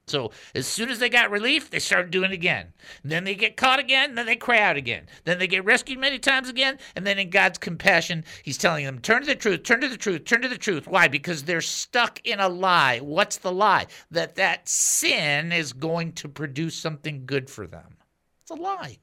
[0.05, 2.73] So as soon as they got relief, they started doing it again.
[3.03, 5.07] then they get caught again, then they cry out again.
[5.23, 8.99] Then they get rescued many times again, and then in God's compassion, He's telling them,
[8.99, 10.87] turn to the truth, turn to the truth, turn to the truth.
[10.87, 11.07] Why?
[11.07, 12.99] Because they're stuck in a lie.
[12.99, 13.87] What's the lie?
[14.11, 17.95] That that sin is going to produce something good for them.
[18.41, 18.97] It's a lie.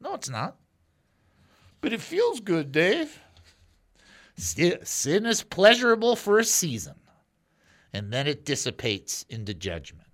[0.00, 0.56] No, it's not.
[1.80, 3.20] But it feels good, Dave.
[4.36, 6.96] Sin is pleasurable for a season,
[7.94, 10.05] and then it dissipates into judgment.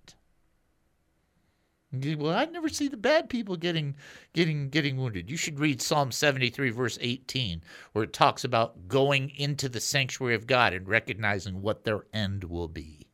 [1.93, 3.95] Well, I never see the bad people getting
[4.33, 5.29] getting getting wounded.
[5.29, 10.33] You should read Psalm 73 verse 18 where it talks about going into the sanctuary
[10.33, 13.09] of God and recognizing what their end will be.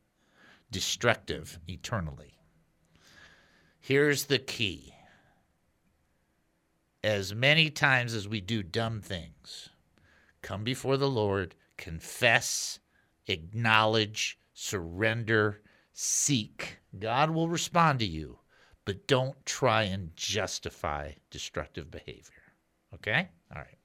[0.71, 2.39] Destructive eternally.
[3.81, 4.93] Here's the key.
[7.03, 9.69] As many times as we do dumb things,
[10.41, 12.79] come before the Lord, confess,
[13.27, 15.61] acknowledge, surrender,
[15.91, 16.77] seek.
[16.97, 18.38] God will respond to you
[18.89, 22.41] but don't try and justify destructive behavior.
[22.95, 23.29] Okay?
[23.55, 23.77] All right.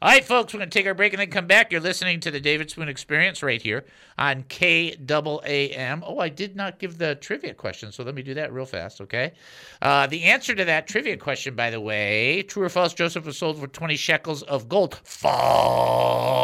[0.00, 1.70] All right, folks, we're going to take our break and then come back.
[1.70, 3.84] You're listening to the David Spoon Experience right here
[4.16, 6.02] on KAAM.
[6.06, 9.02] Oh, I did not give the trivia question, so let me do that real fast,
[9.02, 9.34] okay?
[9.82, 13.36] Uh, the answer to that trivia question, by the way, true or false, Joseph was
[13.36, 14.98] sold for 20 shekels of gold.
[15.04, 16.40] False.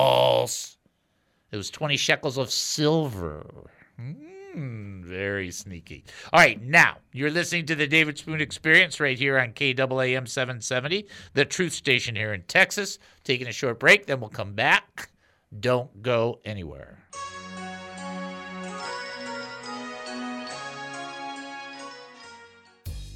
[1.50, 3.70] It was 20 shekels of silver.
[3.98, 4.31] Hmm.
[4.52, 6.04] Hmm, very sneaky.
[6.32, 11.06] All right, now you're listening to the David Spoon Experience right here on KAAM 770,
[11.32, 12.98] the truth station here in Texas.
[13.24, 15.10] Taking a short break, then we'll come back.
[15.58, 16.98] Don't go anywhere.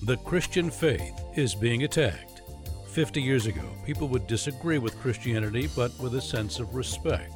[0.02, 2.42] The Christian faith is being attacked.
[2.88, 7.34] 50 years ago, people would disagree with Christianity, but with a sense of respect.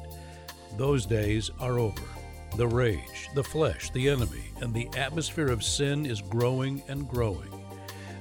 [0.77, 2.20] Those days are over.
[2.57, 7.49] The rage, the flesh, the enemy, and the atmosphere of sin is growing and growing.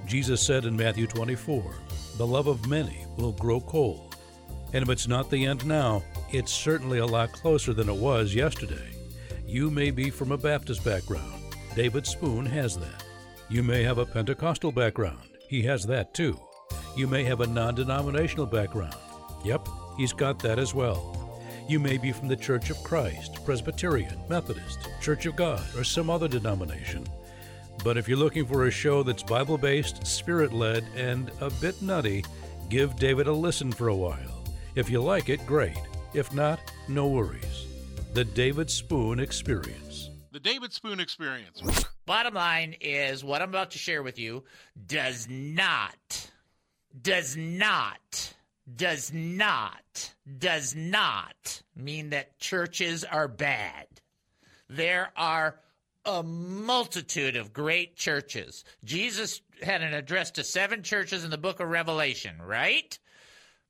[0.07, 1.75] Jesus said in Matthew 24,
[2.17, 4.17] The love of many will grow cold.
[4.73, 8.35] And if it's not the end now, it's certainly a lot closer than it was
[8.35, 8.91] yesterday.
[9.47, 11.43] You may be from a Baptist background.
[11.75, 13.05] David Spoon has that.
[13.49, 15.19] You may have a Pentecostal background.
[15.49, 16.39] He has that too.
[16.97, 18.95] You may have a non denominational background.
[19.45, 21.20] Yep, he's got that as well.
[21.71, 26.11] You may be from the Church of Christ, Presbyterian, Methodist, Church of God, or some
[26.11, 27.07] other denomination.
[27.85, 31.81] But if you're looking for a show that's Bible based, spirit led, and a bit
[31.81, 32.25] nutty,
[32.71, 34.43] give David a listen for a while.
[34.75, 35.79] If you like it, great.
[36.13, 37.67] If not, no worries.
[38.15, 40.11] The David Spoon Experience.
[40.33, 41.85] The David Spoon Experience.
[42.05, 44.43] Bottom line is what I'm about to share with you
[44.89, 46.31] does not,
[47.01, 48.35] does not,
[48.77, 53.87] does not, does not mean that churches are bad.
[54.69, 55.59] There are
[56.05, 58.65] a multitude of great churches.
[58.85, 62.99] Jesus had an address to seven churches in the book of Revelation, right?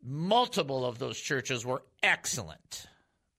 [0.02, 2.86] Multiple of those churches were excellent.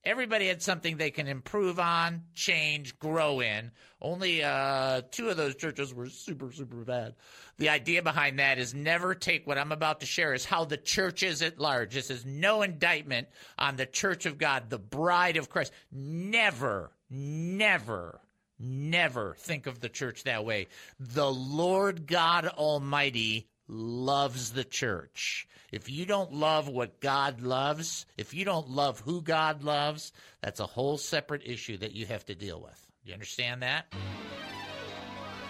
[0.03, 3.71] Everybody had something they can improve on, change, grow in.
[4.01, 7.13] Only uh, two of those churches were super, super bad.
[7.59, 10.77] The idea behind that is never take what I'm about to share is how the
[10.77, 11.93] church is at large.
[11.93, 13.27] This is no indictment
[13.59, 15.71] on the church of God, the bride of Christ.
[15.91, 18.21] Never, never
[18.63, 20.67] Never think of the church that way.
[20.99, 25.47] The Lord God Almighty loves the church.
[25.71, 30.59] If you don't love what God loves, if you don't love who God loves, that's
[30.59, 32.85] a whole separate issue that you have to deal with.
[33.05, 33.85] You understand that?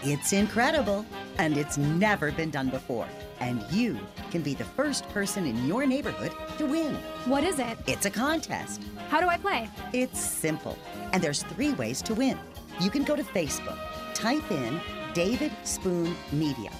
[0.03, 1.05] It's incredible,
[1.39, 3.07] and it's never been done before.
[3.39, 6.95] And you can be the first person in your neighborhood to win.
[7.25, 7.79] What is it?
[7.87, 8.83] It's a contest.
[9.09, 9.69] How do I play?
[9.91, 10.77] It's simple,
[11.13, 12.37] and there's three ways to win.
[12.79, 13.77] You can go to Facebook,
[14.13, 14.79] type in
[15.13, 16.71] David Spoon Media,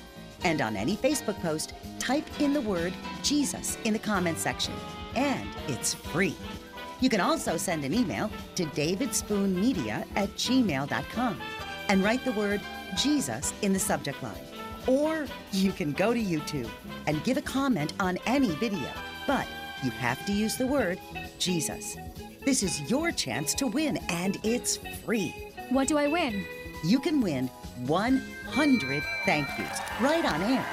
[0.43, 4.73] and on any Facebook post, type in the word Jesus in the comments section,
[5.15, 6.35] and it's free.
[6.99, 11.41] You can also send an email to davidspoonmedia at gmail.com
[11.89, 12.61] and write the word
[12.95, 14.35] Jesus in the subject line.
[14.87, 16.69] Or you can go to YouTube
[17.07, 18.89] and give a comment on any video,
[19.27, 19.47] but
[19.83, 20.99] you have to use the word
[21.39, 21.97] Jesus.
[22.45, 25.33] This is your chance to win, and it's free.
[25.69, 26.45] What do I win?
[26.83, 27.49] You can win
[27.87, 30.65] 100 thank yous right on air.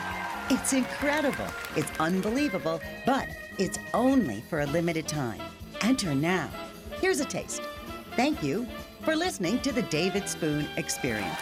[0.50, 1.46] It's incredible.
[1.76, 5.40] It's unbelievable, but it's only for a limited time.
[5.82, 6.48] Enter now.
[7.00, 7.62] Here's a taste.
[8.16, 8.66] Thank you
[9.02, 11.38] for listening to the David Spoon Experience.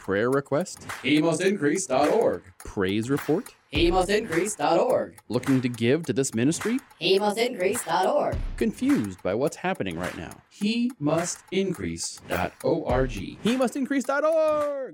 [0.00, 0.80] Prayer request?
[1.04, 2.42] HeMustIncrease.org.
[2.58, 3.54] Praise report?
[3.72, 5.20] HeMustIncrease.org.
[5.28, 6.80] Looking to give to this ministry?
[7.00, 8.36] HeMustIncrease.org.
[8.56, 10.32] Confused by what's happening right now?
[10.60, 13.10] HeMustIncrease.org.
[13.10, 14.90] He must increase.org!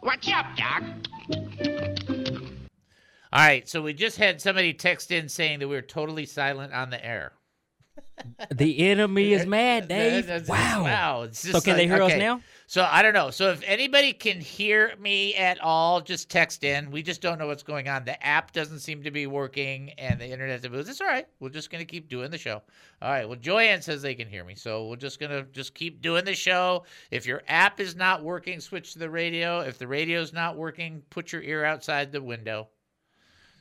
[0.00, 0.82] What's up, Doc?
[3.30, 6.72] All right, so we just had somebody text in saying that we were totally silent
[6.72, 7.32] on the air.
[8.50, 10.26] The enemy is mad, Dave.
[10.26, 10.84] That's- Wow.
[10.84, 11.22] Wow.
[11.22, 12.40] It's So just can they like- hear us now?
[12.68, 13.30] So I don't know.
[13.30, 16.90] So if anybody can hear me at all, just text in.
[16.90, 18.04] We just don't know what's going on.
[18.04, 20.62] The app doesn't seem to be working, and the internet.
[20.62, 21.26] It's all right.
[21.40, 22.60] We're just gonna keep doing the show.
[23.00, 23.26] All right.
[23.26, 26.34] Well, Joyanne says they can hear me, so we're just gonna just keep doing the
[26.34, 26.84] show.
[27.10, 29.60] If your app is not working, switch to the radio.
[29.60, 32.68] If the radio's not working, put your ear outside the window.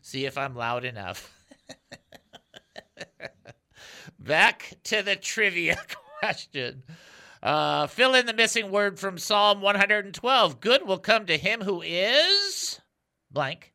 [0.01, 1.33] See if I'm loud enough.
[4.19, 5.77] Back to the trivia
[6.19, 6.83] question.
[7.41, 10.59] Uh, fill in the missing word from Psalm 112.
[10.59, 12.79] Good will come to him who is
[13.31, 13.73] blank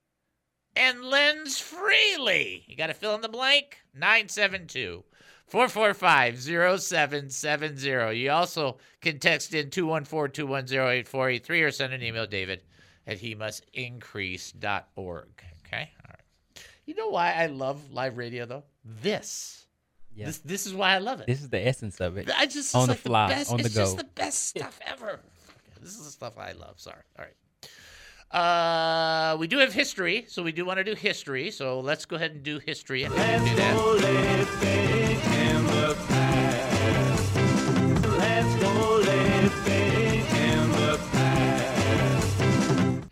[0.75, 2.65] and lends freely.
[2.67, 3.79] You got to fill in the blank.
[3.95, 5.05] 972
[5.47, 8.19] 445 0770.
[8.19, 12.63] You also can text in 214 210 8483 or send an email, David
[13.07, 15.45] at he must increase.org.
[15.67, 15.91] Okay?
[16.05, 16.65] All right.
[16.85, 18.65] You know why I love live radio, though?
[18.85, 19.62] This.
[20.15, 20.27] Yeah.
[20.27, 21.27] This, this is why I love it.
[21.27, 22.31] This is the essence of it.
[22.37, 23.81] I just on the like fly, the best, on the it's go.
[23.83, 25.21] just the best stuff ever.
[25.81, 26.79] This is the stuff I love.
[26.79, 27.03] Sorry.
[27.19, 27.35] All right.
[28.31, 31.51] Uh, we do have history, so we do want to do history.
[31.51, 33.05] So let's go ahead and do history.
[33.05, 33.19] And do
[33.57, 33.77] that.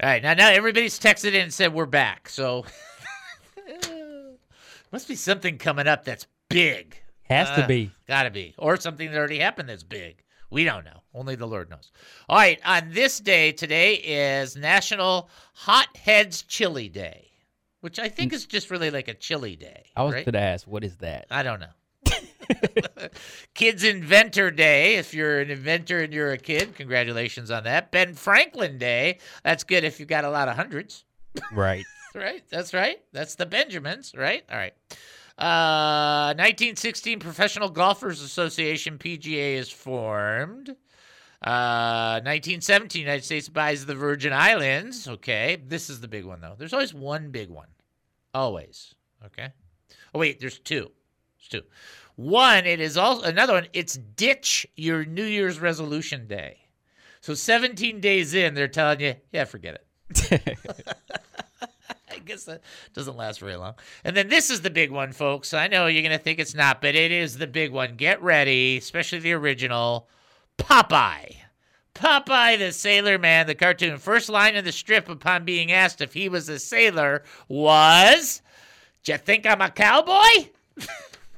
[0.03, 2.31] All right, now now everybody's texted in and said we're back.
[2.31, 2.65] So
[4.93, 7.01] must be something coming up that's big.
[7.23, 7.91] Has to Uh, be.
[8.07, 8.55] Gotta be.
[8.59, 10.23] Or something that already happened that's big.
[10.51, 11.03] We don't know.
[11.15, 11.91] Only the Lord knows.
[12.29, 12.61] All right.
[12.65, 17.31] On this day, today is National Hot Heads Chili Day,
[17.81, 19.85] which I think is just really like a chili day.
[19.97, 20.25] I was right?
[20.25, 21.27] going to ask, what is that?
[21.31, 21.69] I don't know.
[23.55, 24.97] Kids Inventor Day.
[24.97, 27.93] If you're an inventor and you're a kid, congratulations on that.
[27.93, 29.19] Ben Franklin Day.
[29.45, 31.05] That's good if you've got a lot of hundreds.
[31.53, 31.85] Right.
[32.15, 32.43] right.
[32.51, 32.99] That's right.
[33.13, 34.43] That's the Benjamins, right?
[34.51, 34.75] All right.
[35.41, 40.77] Uh, 1916 Professional Golfers Association PGA is formed.
[41.43, 45.09] Uh, 1917 United States buys the Virgin Islands.
[45.09, 46.55] Okay, this is the big one though.
[46.59, 47.69] There's always one big one,
[48.35, 48.95] always.
[49.25, 49.49] Okay.
[50.15, 50.91] Oh wait, there's two.
[51.39, 51.69] There's two.
[52.17, 53.67] One, it is also another one.
[53.73, 56.59] It's ditch your New Year's resolution day.
[57.23, 60.59] So 17 days in, they're telling you, yeah, forget it.
[62.31, 62.61] I guess that
[62.95, 63.75] doesn't last very long.
[64.05, 65.53] And then this is the big one, folks.
[65.53, 67.97] I know you're going to think it's not, but it is the big one.
[67.97, 70.07] Get ready, especially the original
[70.57, 71.35] Popeye.
[71.93, 73.99] Popeye the Sailor Man, the cartoon.
[73.99, 78.43] First line in the strip upon being asked if he was a sailor was,
[79.03, 80.51] Do you think I'm a cowboy?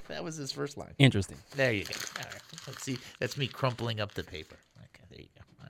[0.09, 0.93] that was his first line.
[0.99, 1.39] Interesting.
[1.57, 1.95] There you go.
[2.19, 2.43] All right.
[2.67, 2.99] Let's see.
[3.19, 4.57] That's me crumpling up the paper.
[4.79, 5.43] Okay, there you go.
[5.63, 5.69] All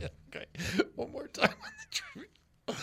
[0.00, 0.10] right.
[0.36, 0.84] okay.
[0.94, 2.28] One more time on the tree.
[2.68, 2.74] Oh,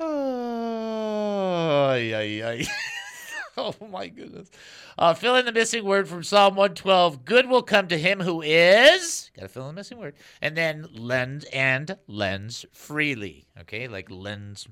[1.90, 2.66] ay, ay, ay.
[3.56, 4.50] oh my goodness.
[4.98, 7.24] Uh, fill in the missing word from Psalm 112.
[7.24, 9.30] Good will come to him who is.
[9.36, 10.14] Got to fill in the missing word.
[10.40, 13.46] And then lend and lends freely.
[13.60, 14.66] Okay, like lends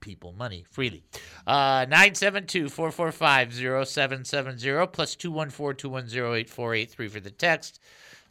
[0.00, 1.02] people money freely.
[1.46, 7.80] Uh, 972 445 0770 plus 214 210 8483 for the text.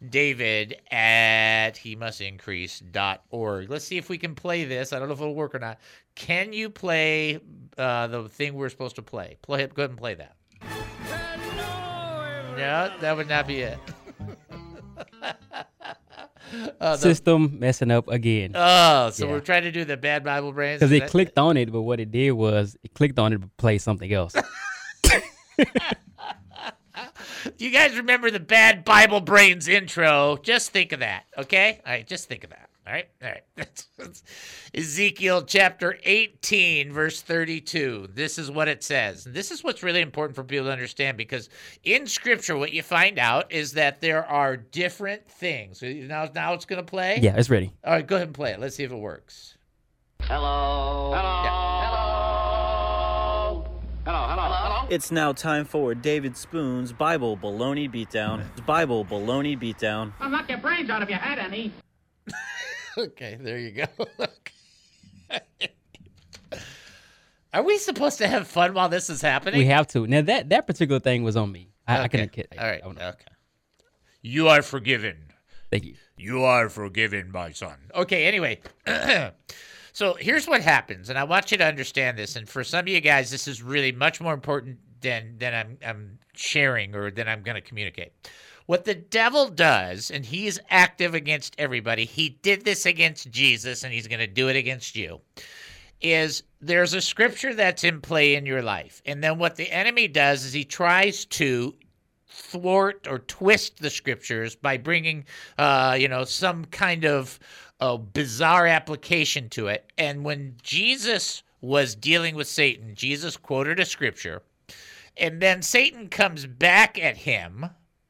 [0.10, 3.70] David at he must increase.org.
[3.70, 4.93] Let's see if we can play this.
[4.93, 5.80] I don't know if it'll work or not.
[6.16, 7.39] Can you play
[7.78, 9.38] uh, the thing we're supposed to play?
[9.41, 9.74] Play it.
[9.74, 10.36] Go ahead and play that.
[12.58, 13.78] No, that would not be it.
[16.80, 18.52] Uh, the- System messing up again.
[18.56, 19.32] oh, so Yeah.
[19.34, 20.80] we're trying to do the bad Bible brains.
[20.80, 23.34] Because Is it that- clicked on it, but what it did was it clicked on
[23.34, 24.34] it to play something else.
[27.58, 30.38] Do you guys remember the bad Bible brains intro?
[30.38, 31.82] Just think of that, okay?
[31.86, 32.70] All right, just think of that.
[32.86, 33.43] All right, all right.
[33.56, 34.24] That's, that's
[34.74, 38.10] Ezekiel chapter 18, verse 32.
[38.14, 39.26] This is what it says.
[39.26, 41.50] And this is what's really important for people to understand because
[41.84, 45.82] in Scripture, what you find out is that there are different things.
[45.82, 47.20] Now, now it's going to play.
[47.22, 47.74] yeah, it's ready.
[47.84, 48.60] All right, go ahead and play it.
[48.60, 49.58] Let's see if it works.
[50.22, 51.12] Hello.
[51.14, 51.43] Hello.
[51.43, 52.08] Hello.
[54.06, 54.28] Hello.
[54.28, 54.47] Hello.
[54.90, 58.44] It's now time for David Spoon's Bible Baloney Beatdown.
[58.66, 60.14] Bible Baloney Beatdown.
[60.20, 61.74] I'll knock your brains out if you had any.
[62.98, 63.86] okay, there you go.
[67.54, 69.58] Are we supposed to have fun while this is happening?
[69.58, 70.08] We have to.
[70.08, 71.70] Now that that particular thing was on me.
[71.88, 72.10] I, I Okay.
[72.10, 72.48] couldn't kid.
[72.58, 72.82] All right.
[72.84, 73.14] Okay.
[74.22, 75.18] You are forgiven.
[75.70, 75.96] Thank you.
[76.18, 77.76] You are forgiven, my son.
[77.94, 78.60] Okay, anyway.
[79.98, 82.36] so here's what happens, and I want you to understand this.
[82.36, 85.78] And for some of you guys, this is really much more important than than I'm
[85.84, 88.14] I'm sharing or than I'm gonna communicate.
[88.68, 93.91] What the devil does, and he's active against everybody, he did this against Jesus, and
[93.91, 95.20] he's gonna do it against you,
[96.00, 99.02] is there's a scripture that's in play in your life.
[99.04, 101.74] And then what the enemy does is he tries to
[102.30, 105.26] thwart or twist the scriptures by bringing,
[105.58, 107.39] uh, you know, some kind of
[107.80, 109.92] uh, bizarre application to it.
[109.98, 114.42] And when Jesus was dealing with Satan, Jesus quoted a scripture,
[115.18, 117.66] and then Satan comes back at him,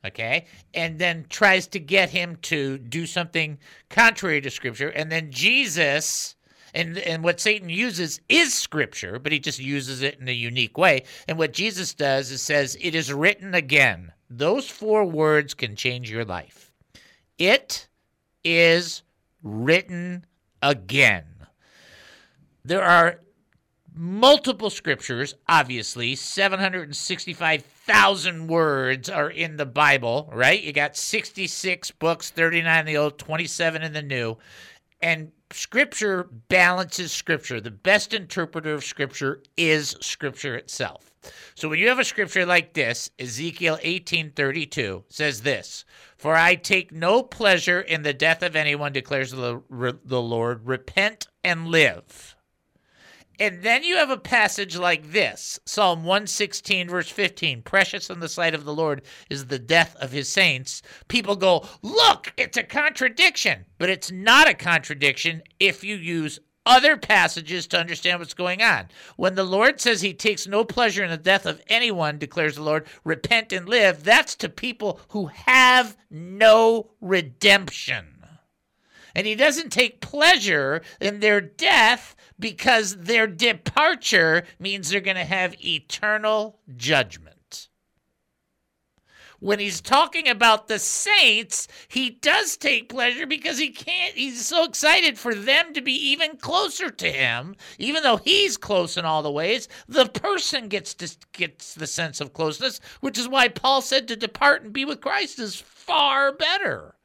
[0.05, 3.57] okay, and then tries to get him to do something
[3.89, 4.89] contrary to scripture.
[4.89, 6.35] And then Jesus.
[6.73, 10.77] And, and what Satan uses is scripture, but he just uses it in a unique
[10.77, 11.05] way.
[11.27, 14.11] And what Jesus does is says, It is written again.
[14.29, 16.71] Those four words can change your life.
[17.39, 17.87] It
[18.43, 19.01] is
[19.41, 20.25] written
[20.61, 21.23] again.
[22.63, 23.21] There are
[23.93, 26.15] multiple scriptures, obviously.
[26.15, 30.61] 765,000 words are in the Bible, right?
[30.61, 34.37] You got 66 books, 39 in the Old, 27 in the New.
[35.01, 37.61] And scripture balances scripture.
[37.61, 41.11] The best interpreter of scripture is scripture itself.
[41.55, 45.83] So when you have a scripture like this, Ezekiel 18:32 says this,
[46.17, 50.65] "For I take no pleasure in the death of anyone," declares the, the Lord.
[50.65, 52.36] "Repent and live."
[53.39, 58.29] And then you have a passage like this Psalm 116, verse 15 Precious in the
[58.29, 60.81] sight of the Lord is the death of his saints.
[61.07, 63.65] People go, Look, it's a contradiction.
[63.77, 68.87] But it's not a contradiction if you use other passages to understand what's going on.
[69.15, 72.63] When the Lord says he takes no pleasure in the death of anyone, declares the
[72.63, 78.17] Lord, repent and live, that's to people who have no redemption.
[79.15, 85.23] And he doesn't take pleasure in their death because their departure means they're going to
[85.23, 87.33] have eternal judgment.
[89.39, 94.63] When he's talking about the saints, he does take pleasure because he can't, he's so
[94.63, 97.55] excited for them to be even closer to him.
[97.77, 102.19] Even though he's close in all the ways, the person gets to, gets the sense
[102.19, 106.31] of closeness, which is why Paul said to depart and be with Christ is far
[106.31, 106.95] better.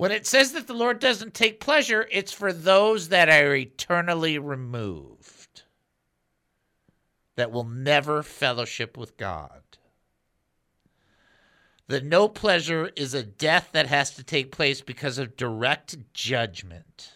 [0.00, 4.38] When it says that the Lord doesn't take pleasure, it's for those that are eternally
[4.38, 5.64] removed,
[7.36, 9.60] that will never fellowship with God.
[11.86, 17.12] The no pleasure is a death that has to take place because of direct judgment.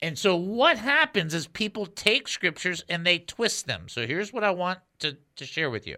[0.00, 3.90] And so what happens is people take scriptures and they twist them.
[3.90, 5.96] So here's what I want to, to share with you.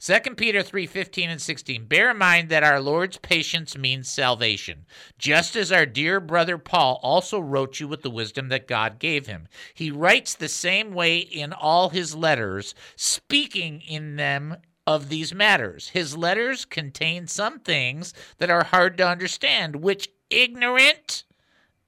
[0.00, 1.86] 2 Peter 3 15 and 16.
[1.86, 4.86] Bear in mind that our Lord's patience means salvation,
[5.18, 9.26] just as our dear brother Paul also wrote you with the wisdom that God gave
[9.26, 9.48] him.
[9.74, 15.90] He writes the same way in all his letters, speaking in them of these matters.
[15.90, 21.24] His letters contain some things that are hard to understand, which ignorant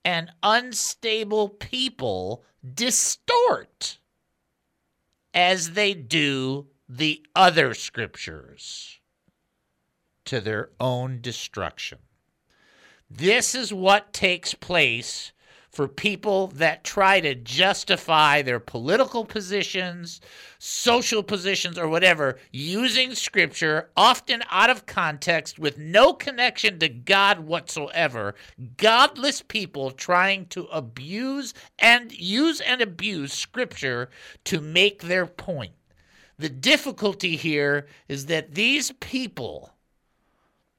[0.05, 2.45] and unstable people
[2.75, 3.99] distort
[5.35, 8.99] as they do the other scriptures
[10.25, 11.99] to their own destruction.
[13.11, 15.33] This is what takes place
[15.73, 20.21] for people that try to justify their political positions,
[20.59, 27.41] social positions, or whatever using scripture, often out of context with no connection to God
[27.41, 28.35] whatsoever.
[28.77, 34.11] Godless people trying to abuse and use and abuse scripture
[34.45, 35.73] to make their point.
[36.39, 39.73] The difficulty here is that these people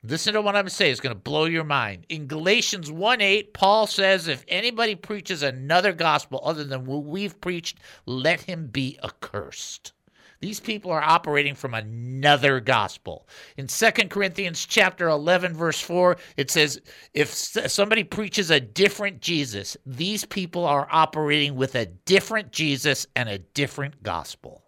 [0.06, 0.92] Listen to what I'm saying.
[0.92, 2.06] It's going to blow your mind.
[2.10, 7.40] In Galatians 1 8, Paul says, If anybody preaches another gospel other than what we've
[7.40, 9.94] preached, let him be accursed.
[10.42, 13.30] These people are operating from another gospel.
[13.56, 16.82] In 2 Corinthians chapter 11 verse 4, it says
[17.14, 23.30] if somebody preaches a different Jesus, these people are operating with a different Jesus and
[23.30, 24.66] a different gospel.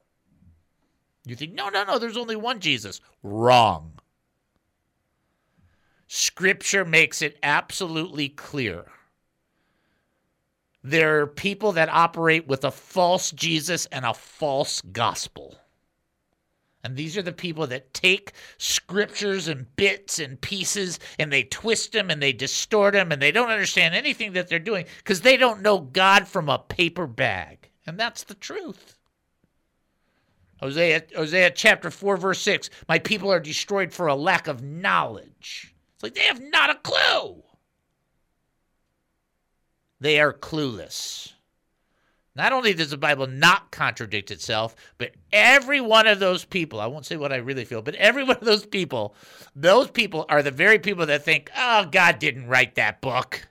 [1.26, 4.00] You think, "No, no, no, there's only one Jesus." Wrong.
[6.18, 8.86] Scripture makes it absolutely clear.
[10.82, 15.58] There are people that operate with a false Jesus and a false gospel.
[16.86, 21.92] And these are the people that take scriptures and bits and pieces and they twist
[21.92, 25.36] them and they distort them and they don't understand anything that they're doing because they
[25.36, 27.70] don't know God from a paper bag.
[27.86, 28.98] And that's the truth.
[30.62, 35.75] Hosea, Hosea chapter 4, verse 6 My people are destroyed for a lack of knowledge.
[35.96, 37.44] It's like they have not a clue.
[40.00, 41.32] They are clueless.
[42.36, 46.88] Not only does the Bible not contradict itself, but every one of those people, I
[46.88, 49.16] won't say what I really feel, but every one of those people,
[49.56, 53.48] those people are the very people that think, oh, God didn't write that book.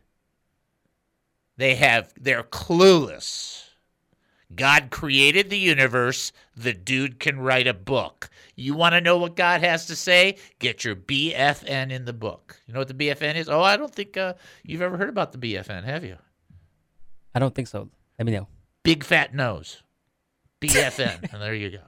[1.56, 3.63] They have they're clueless.
[4.56, 6.32] God created the universe.
[6.56, 8.30] The dude can write a book.
[8.56, 10.36] You want to know what God has to say?
[10.58, 12.60] Get your BFN in the book.
[12.66, 13.48] You know what the BFN is?
[13.48, 16.16] Oh, I don't think uh, you've ever heard about the BFN, have you?
[17.34, 17.88] I don't think so.
[18.18, 18.46] Let me know.
[18.82, 19.82] Big fat nose.
[20.60, 21.32] BFN.
[21.32, 21.80] and there you go.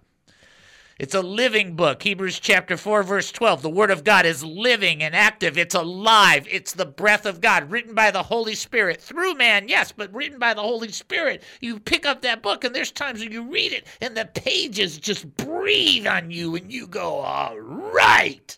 [0.98, 2.02] It's a living book.
[2.02, 3.60] Hebrews chapter 4, verse 12.
[3.60, 5.58] The Word of God is living and active.
[5.58, 6.48] It's alive.
[6.50, 10.38] It's the breath of God, written by the Holy Spirit through man, yes, but written
[10.38, 11.42] by the Holy Spirit.
[11.60, 14.96] You pick up that book, and there's times when you read it, and the pages
[14.96, 18.56] just breathe on you, and you go, all right,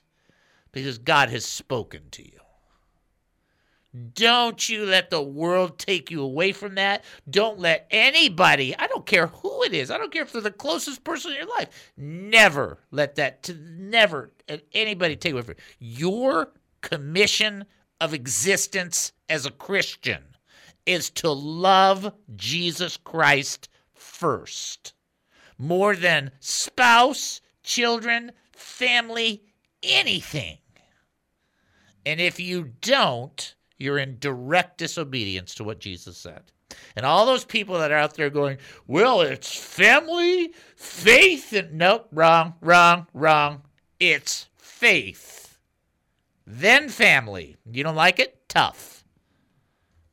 [0.71, 2.39] because God has spoken to you.
[4.15, 7.05] Don't you let the world take you away from that.
[7.29, 10.53] Don't let anybody, I don't care who it is, I don't care if they're the
[10.53, 15.57] closest person in your life, never let that, to, never uh, anybody take away from
[15.79, 15.97] you.
[16.11, 17.65] Your commission
[18.01, 20.23] of existence as a Christian
[20.87, 24.95] is to love Jesus Christ first,
[25.59, 29.43] more than spouse, children, family,
[29.83, 30.59] anything.
[32.07, 36.53] And if you don't, you're in direct disobedience to what Jesus said.
[36.97, 42.09] And all those people that are out there going, well, it's family, faith, and nope,
[42.13, 43.63] wrong, wrong, wrong.
[44.01, 45.59] It's faith.
[46.47, 47.57] Then family.
[47.71, 48.49] You don't like it?
[48.49, 49.05] Tough.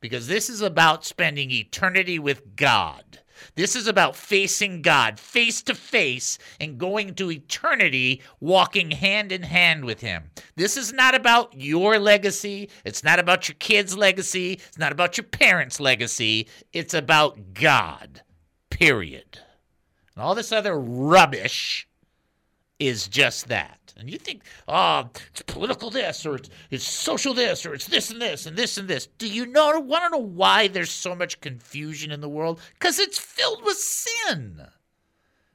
[0.01, 3.19] Because this is about spending eternity with God.
[3.55, 9.43] This is about facing God face to face and going to eternity walking hand in
[9.43, 10.31] hand with Him.
[10.55, 12.69] This is not about your legacy.
[12.83, 14.53] It's not about your kids' legacy.
[14.53, 16.47] It's not about your parents' legacy.
[16.73, 18.21] It's about God,
[18.69, 19.39] period.
[20.15, 21.87] And all this other rubbish
[22.79, 23.84] is just that.
[23.97, 28.11] And you think, oh, it's political this, or it's, it's social this, or it's this
[28.11, 29.07] and this, and this and this.
[29.17, 32.59] Do you know, want to know why there's so much confusion in the world?
[32.73, 34.67] Because it's filled with sin.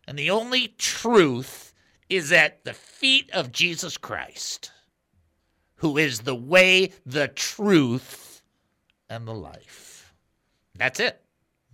[0.06, 1.74] And the only truth
[2.08, 4.72] is at the feet of Jesus Christ,
[5.76, 8.42] who is the way, the truth,
[9.08, 10.14] and the life.
[10.76, 11.22] That's it.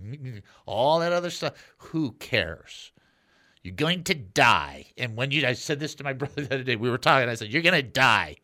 [0.67, 2.93] All that other stuff, who cares?
[3.67, 4.87] You're going to die.
[4.97, 7.29] And when you, I said this to my brother the other day, we were talking,
[7.29, 8.37] I said, You're going to die.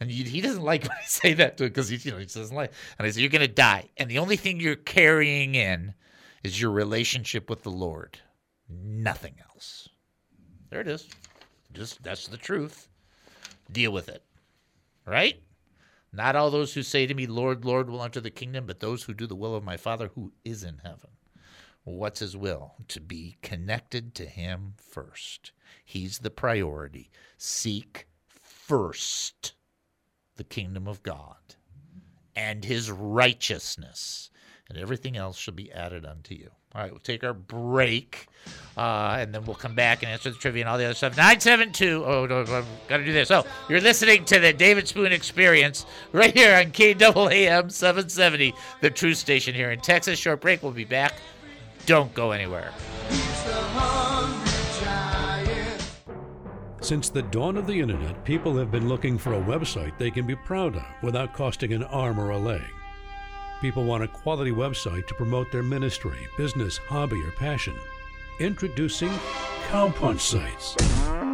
[0.00, 2.24] And he doesn't like when I say that to him because he, you know, he
[2.24, 2.72] doesn't like.
[2.98, 3.88] And I said, You're going to die.
[3.96, 5.94] And the only thing you're carrying in
[6.42, 8.18] is your relationship with the Lord,
[8.68, 9.88] nothing else.
[10.70, 11.08] There it is.
[11.72, 12.88] Just that's the truth.
[13.70, 14.24] Deal with it.
[15.06, 15.40] Right?
[16.12, 19.04] Not all those who say to me, Lord, Lord, will enter the kingdom, but those
[19.04, 21.10] who do the will of my Father who is in heaven.
[21.84, 22.74] What's his will?
[22.88, 25.52] To be connected to him first.
[25.84, 27.10] He's the priority.
[27.36, 29.52] Seek first
[30.36, 31.36] the kingdom of God
[32.34, 34.30] and his righteousness,
[34.68, 36.50] and everything else shall be added unto you.
[36.74, 38.26] All right, we'll take our break,
[38.76, 41.16] uh, and then we'll come back and answer the trivia and all the other stuff.
[41.16, 42.04] 972.
[42.04, 43.30] Oh, no, I've got to do this.
[43.30, 49.14] Oh, you're listening to the David Spoon Experience right here on KAAM 770, the true
[49.14, 50.18] station here in Texas.
[50.18, 50.64] Short break.
[50.64, 51.14] We'll be back.
[51.86, 52.72] Don't go anywhere.
[56.80, 60.26] Since the dawn of the internet, people have been looking for a website they can
[60.26, 62.62] be proud of without costing an arm or a leg.
[63.60, 67.74] People want a quality website to promote their ministry, business, hobby, or passion.
[68.38, 69.10] Introducing
[69.70, 71.33] Cowpunch Sites.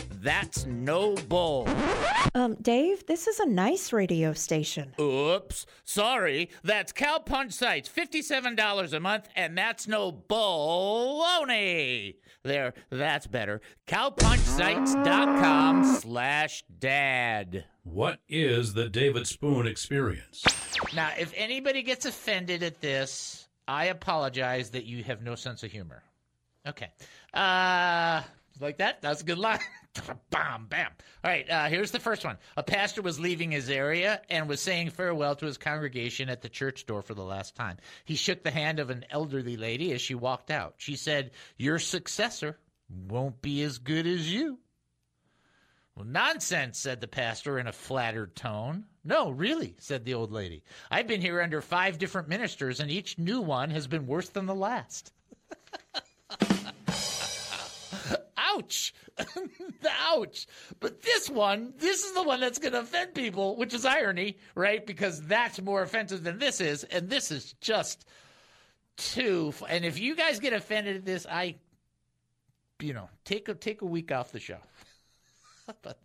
[0.21, 1.67] that's no bull.
[2.35, 4.93] Um, Dave, this is a nice radio station.
[4.99, 6.49] Oops, sorry.
[6.63, 12.15] That's Cowpunch Sites, $57 a month, and that's no baloney.
[12.43, 13.61] There, that's better.
[13.87, 17.65] Cowpunchsites.com slash dad.
[17.83, 20.43] What is the David Spoon experience?
[20.95, 25.71] Now, if anybody gets offended at this, I apologize that you have no sense of
[25.71, 26.03] humor.
[26.67, 26.91] Okay.
[27.33, 28.21] Uh,
[28.59, 29.01] like that?
[29.01, 29.59] That's a good line.
[30.29, 30.91] bam, bam.
[31.23, 32.37] All right, uh, here's the first one.
[32.57, 36.49] A pastor was leaving his area and was saying farewell to his congregation at the
[36.49, 37.77] church door for the last time.
[38.05, 40.75] He shook the hand of an elderly lady as she walked out.
[40.77, 42.57] She said, Your successor
[43.07, 44.59] won't be as good as you.
[45.95, 48.85] Well, nonsense, said the pastor in a flattered tone.
[49.03, 50.63] No, really, said the old lady.
[50.89, 54.45] I've been here under five different ministers, and each new one has been worse than
[54.45, 55.11] the last.
[58.37, 58.93] Ouch.
[59.89, 60.47] Ouch.
[60.79, 64.37] But this one, this is the one that's going to offend people, which is irony,
[64.55, 64.85] right?
[64.85, 66.83] Because that's more offensive than this is.
[66.83, 68.05] And this is just
[68.97, 69.53] too.
[69.69, 71.55] And if you guys get offended at this, I,
[72.79, 74.59] you know, take a, take a week off the show.
[75.81, 75.99] but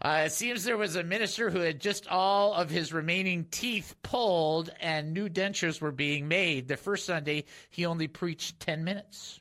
[0.00, 3.94] uh, it seems there was a minister who had just all of his remaining teeth
[4.02, 6.68] pulled and new dentures were being made.
[6.68, 9.40] The first Sunday, he only preached 10 minutes.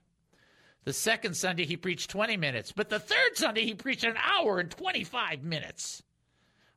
[0.88, 2.71] The second Sunday, he preached 20 minutes.
[2.71, 6.01] But the third Sunday, he preached an hour and 25 minutes.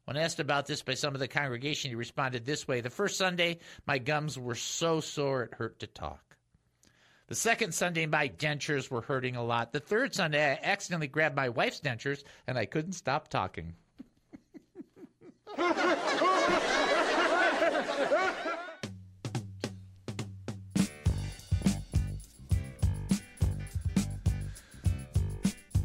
[0.04, 3.16] When asked about this by some of the congregation, he responded this way The first
[3.16, 6.36] Sunday, my gums were so sore it hurt to talk.
[7.28, 9.72] The second Sunday, my dentures were hurting a lot.
[9.72, 13.76] The third Sunday, I accidentally grabbed my wife's dentures and I couldn't stop talking.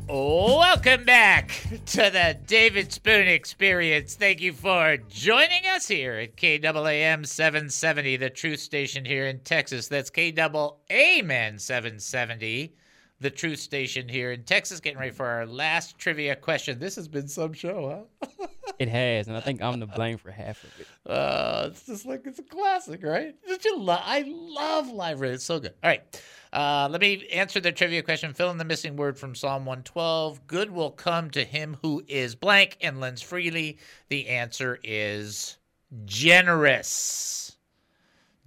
[0.07, 1.49] Welcome back
[1.87, 4.13] to the David Spoon Experience.
[4.13, 9.87] Thank you for joining us here at KAAM 770, the truth station here in Texas.
[9.87, 12.73] That's KAAM 770,
[13.19, 14.79] the truth station here in Texas.
[14.79, 16.77] Getting ready for our last trivia question.
[16.77, 18.47] This has been some show, huh?
[18.77, 20.87] It has, and I think I'm to blame for half of it.
[21.09, 23.33] Uh, it's just like it's a classic, right?
[23.47, 25.35] Did you lo- I love live radio.
[25.35, 25.73] It's so good.
[25.81, 26.21] All right.
[26.53, 28.33] Uh, let me answer the trivia question.
[28.33, 30.47] Fill in the missing word from Psalm 112.
[30.47, 33.77] Good will come to him who is blank and lends freely.
[34.09, 35.57] The answer is
[36.05, 37.57] generous.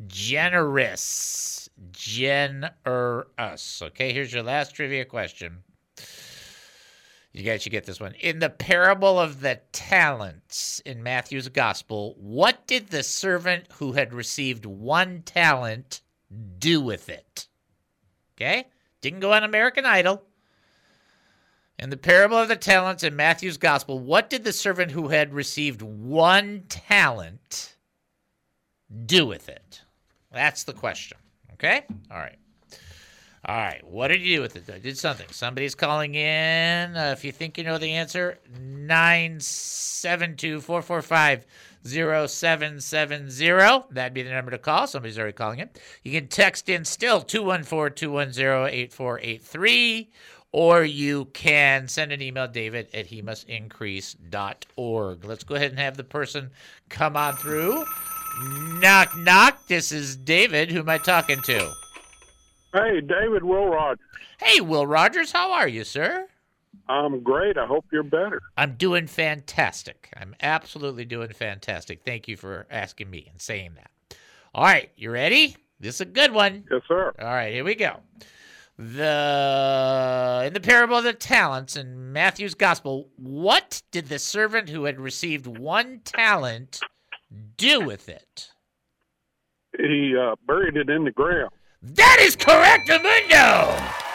[0.07, 1.69] Generous.
[1.93, 3.83] Generous.
[3.83, 5.63] Okay, here's your last trivia question.
[7.33, 8.15] You guys should get this one.
[8.15, 14.13] In the parable of the talents in Matthew's gospel, what did the servant who had
[14.13, 16.01] received one talent
[16.59, 17.47] do with it?
[18.39, 18.67] Okay?
[19.01, 20.23] Didn't go on American Idol.
[21.79, 25.35] In the parable of the talents in Matthew's gospel, what did the servant who had
[25.35, 27.77] received one talent
[29.07, 29.83] do with it?
[30.33, 31.19] That's the question.
[31.55, 31.85] Okay?
[32.11, 32.39] All right.
[33.45, 33.87] All right.
[33.87, 34.69] What did you do with it?
[34.73, 35.27] I did something.
[35.31, 36.97] Somebody's calling in.
[36.97, 41.47] Uh, if you think you know the answer, 972 445
[41.85, 43.87] 0770.
[43.91, 44.87] That'd be the number to call.
[44.87, 45.81] Somebody's already calling it.
[46.03, 50.11] You can text in still 214 210 8483.
[50.51, 55.25] Or you can send an email, David at he must increase.org.
[55.25, 56.51] Let's go ahead and have the person
[56.89, 57.85] come on through.
[58.81, 59.59] Knock, knock.
[59.69, 60.71] This is David.
[60.71, 61.73] Who am I talking to?
[62.73, 64.05] Hey, David Will Rogers.
[64.41, 65.33] Hey, Will Rogers.
[65.33, 66.29] How are you, sir?
[66.89, 67.59] I'm great.
[67.59, 68.41] I hope you're better.
[68.57, 70.13] I'm doing fantastic.
[70.17, 72.03] I'm absolutely doing fantastic.
[72.05, 73.91] Thank you for asking me and saying that.
[74.55, 75.57] All right, you ready?
[75.81, 76.65] This is a good one.
[76.71, 77.13] Yes, sir.
[77.19, 78.01] All right, here we go.
[78.79, 84.85] The in the parable of the talents in Matthew's gospel, what did the servant who
[84.85, 86.81] had received one talent
[87.57, 88.51] do with it?
[89.77, 91.51] He uh, buried it in the ground.
[91.83, 94.08] That is correct, Amundo.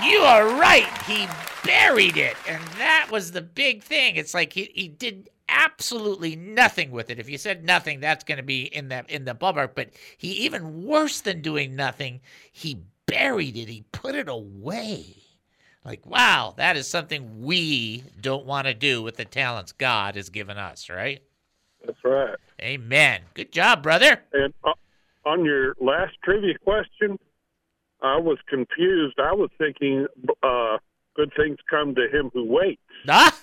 [0.00, 0.88] You are right.
[1.06, 1.26] He
[1.64, 4.16] buried it, and that was the big thing.
[4.16, 7.18] It's like he, he did absolutely nothing with it.
[7.18, 9.74] If you said nothing, that's going to be in the in the ballpark.
[9.74, 12.20] But he even worse than doing nothing.
[12.50, 13.68] He buried it.
[13.68, 15.16] He put it away.
[15.84, 20.30] Like wow, that is something we don't want to do with the talents God has
[20.30, 21.22] given us, right?
[21.84, 22.36] That's right.
[22.60, 23.22] Amen.
[23.34, 24.22] Good job, brother.
[24.32, 24.72] And uh,
[25.26, 27.18] on your last trivia question,
[28.02, 29.18] I was confused.
[29.18, 30.06] I was thinking,
[30.42, 30.78] uh,
[31.14, 32.80] good things come to him who waits.
[33.08, 33.38] Ah?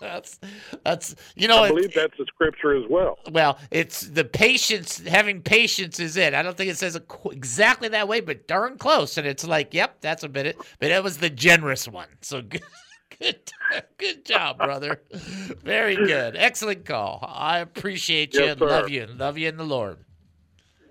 [0.00, 0.38] that's
[0.84, 3.18] that's you know I believe that's the scripture as well.
[3.30, 4.98] Well, it's the patience.
[5.06, 6.34] Having patience is it.
[6.34, 9.16] I don't think it says it exactly that way, but darn close.
[9.16, 10.58] And it's like, yep, that's a bit it.
[10.80, 12.08] But it was the generous one.
[12.20, 12.62] So good.
[13.18, 13.50] Good,
[13.96, 15.00] good job, brother.
[15.10, 16.36] Very good.
[16.36, 17.24] Excellent call.
[17.26, 18.44] I appreciate you.
[18.44, 18.60] Yes.
[18.60, 19.06] Love you.
[19.06, 19.96] Love you in the Lord.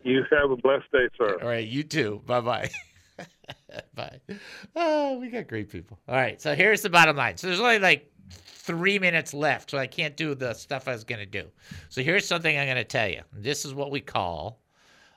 [0.05, 1.39] You have a blessed day, sir.
[1.41, 2.21] All right, you too.
[2.27, 2.69] Bye bye.
[3.95, 4.19] bye.
[4.75, 5.97] Oh, we got great people.
[6.07, 7.37] All right, so here's the bottom line.
[7.37, 11.03] So there's only like three minutes left, so I can't do the stuff I was
[11.03, 11.47] going to do.
[11.89, 13.21] So here's something I'm going to tell you.
[13.33, 14.61] This is what we call,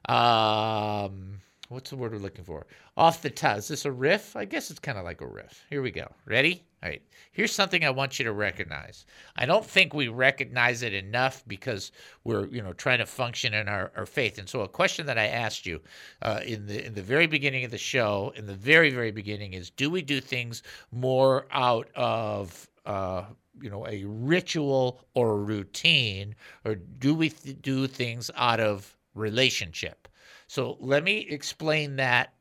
[0.09, 2.67] um, what's the word we're looking for?
[2.97, 3.59] Off the top.
[3.59, 4.37] Is this a riff?
[4.37, 5.67] I guess it's kind of like a riff.
[5.69, 6.07] Here we go.
[6.25, 6.65] Ready?
[6.81, 7.03] All right.
[7.33, 9.05] Here's something I want you to recognize.
[9.35, 11.91] I don't think we recognize it enough because
[12.23, 14.39] we're, you know, trying to function in our, our faith.
[14.39, 15.81] And so, a question that I asked you
[16.23, 19.55] uh, in the in the very beginning of the show, in the very very beginning,
[19.55, 20.63] is: Do we do things
[20.93, 23.25] more out of uh,
[23.61, 28.97] you know a ritual or a routine, or do we th- do things out of
[29.15, 30.07] relationship?
[30.47, 32.35] So let me explain that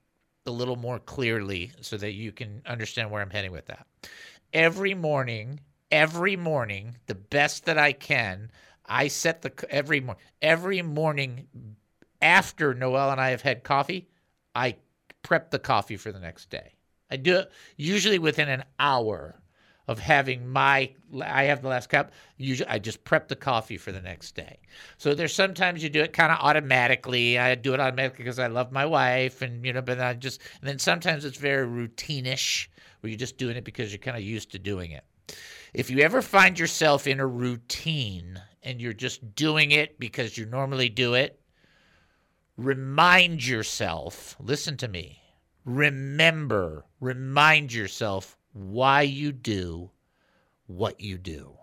[0.47, 3.85] a little more clearly so that you can understand where I'm heading with that.
[4.53, 5.59] Every morning,
[5.91, 8.51] every morning, the best that I can,
[8.85, 11.47] I set the every morning, every morning
[12.21, 14.07] after Noel and I have had coffee,
[14.55, 14.75] I
[15.21, 16.73] prep the coffee for the next day.
[17.11, 19.39] I do it usually within an hour
[19.87, 22.11] of having my I have the last cup.
[22.37, 24.59] Usually, I just prep the coffee for the next day.
[24.97, 27.39] So there's sometimes you do it kind of automatically.
[27.39, 29.81] I do it automatically because I love my wife, and you know.
[29.81, 32.67] But I just and then sometimes it's very routinish,
[32.99, 35.05] where you're just doing it because you're kind of used to doing it.
[35.73, 40.45] If you ever find yourself in a routine and you're just doing it because you
[40.45, 41.39] normally do it,
[42.57, 44.35] remind yourself.
[44.39, 45.21] Listen to me.
[45.65, 46.85] Remember.
[46.99, 49.91] Remind yourself why you do
[50.65, 51.57] what you do.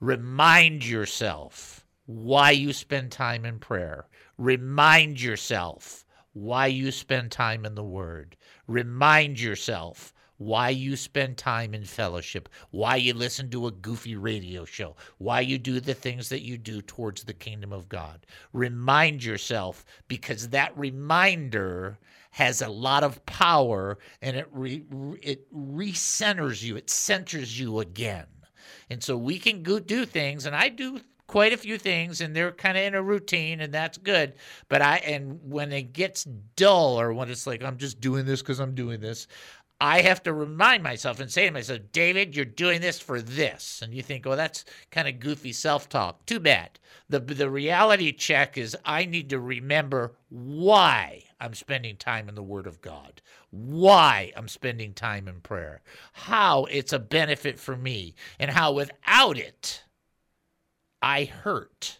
[0.00, 4.06] Remind yourself why you spend time in prayer.
[4.38, 8.36] Remind yourself why you spend time in the Word.
[8.66, 14.64] Remind yourself why you spend time in fellowship, why you listen to a goofy radio
[14.64, 18.26] show, why you do the things that you do towards the kingdom of God.
[18.52, 21.98] Remind yourself because that reminder
[22.30, 24.84] has a lot of power and it re,
[25.22, 28.26] it recenters you, it centers you again.
[28.90, 32.34] And so we can go do things, and I do quite a few things, and
[32.34, 34.34] they're kind of in a routine, and that's good.
[34.68, 38.42] But I and when it gets dull, or when it's like I'm just doing this
[38.42, 39.26] because I'm doing this,
[39.80, 43.82] I have to remind myself and say to myself, David, you're doing this for this.
[43.82, 46.24] And you think, well, that's kind of goofy self talk.
[46.24, 46.78] Too bad.
[47.08, 52.42] The, the reality check is I need to remember why I'm spending time in the
[52.42, 53.20] Word of God,
[53.50, 59.36] why I'm spending time in prayer, how it's a benefit for me, and how without
[59.36, 59.84] it,
[61.02, 61.98] I hurt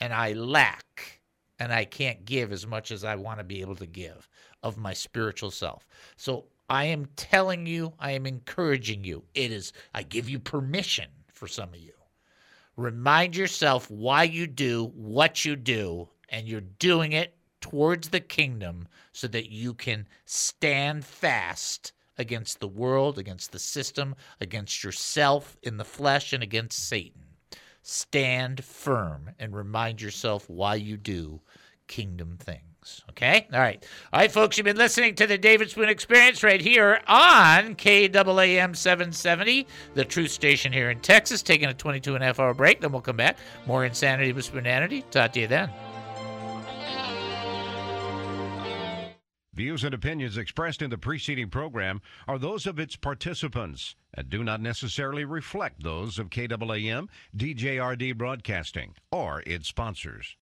[0.00, 1.20] and I lack
[1.58, 4.28] and I can't give as much as I want to be able to give
[4.62, 5.86] of my spiritual self.
[6.16, 9.24] So I am telling you, I am encouraging you.
[9.34, 11.92] It is, I give you permission for some of you.
[12.78, 18.88] Remind yourself why you do what you do, and you're doing it towards the kingdom
[19.12, 25.76] so that you can stand fast against the world, against the system, against yourself in
[25.76, 27.36] the flesh, and against Satan.
[27.82, 31.42] Stand firm and remind yourself why you do
[31.86, 32.38] kingdom
[32.82, 33.02] things.
[33.10, 33.46] Okay?
[33.52, 33.84] All right.
[34.12, 38.76] All right, folks, you've been listening to the David Spoon Experience right here on KAAM
[38.76, 42.80] 770, the truth station here in Texas, taking a 22 and a half hour break.
[42.80, 43.38] Then we'll come back.
[43.66, 45.02] More insanity with spoonanity.
[45.10, 45.70] Talk to you then.
[49.54, 54.42] Views and opinions expressed in the preceding program are those of its participants and do
[54.42, 60.30] not necessarily reflect those of KAAM, DJRD Broadcasting, or its sponsors.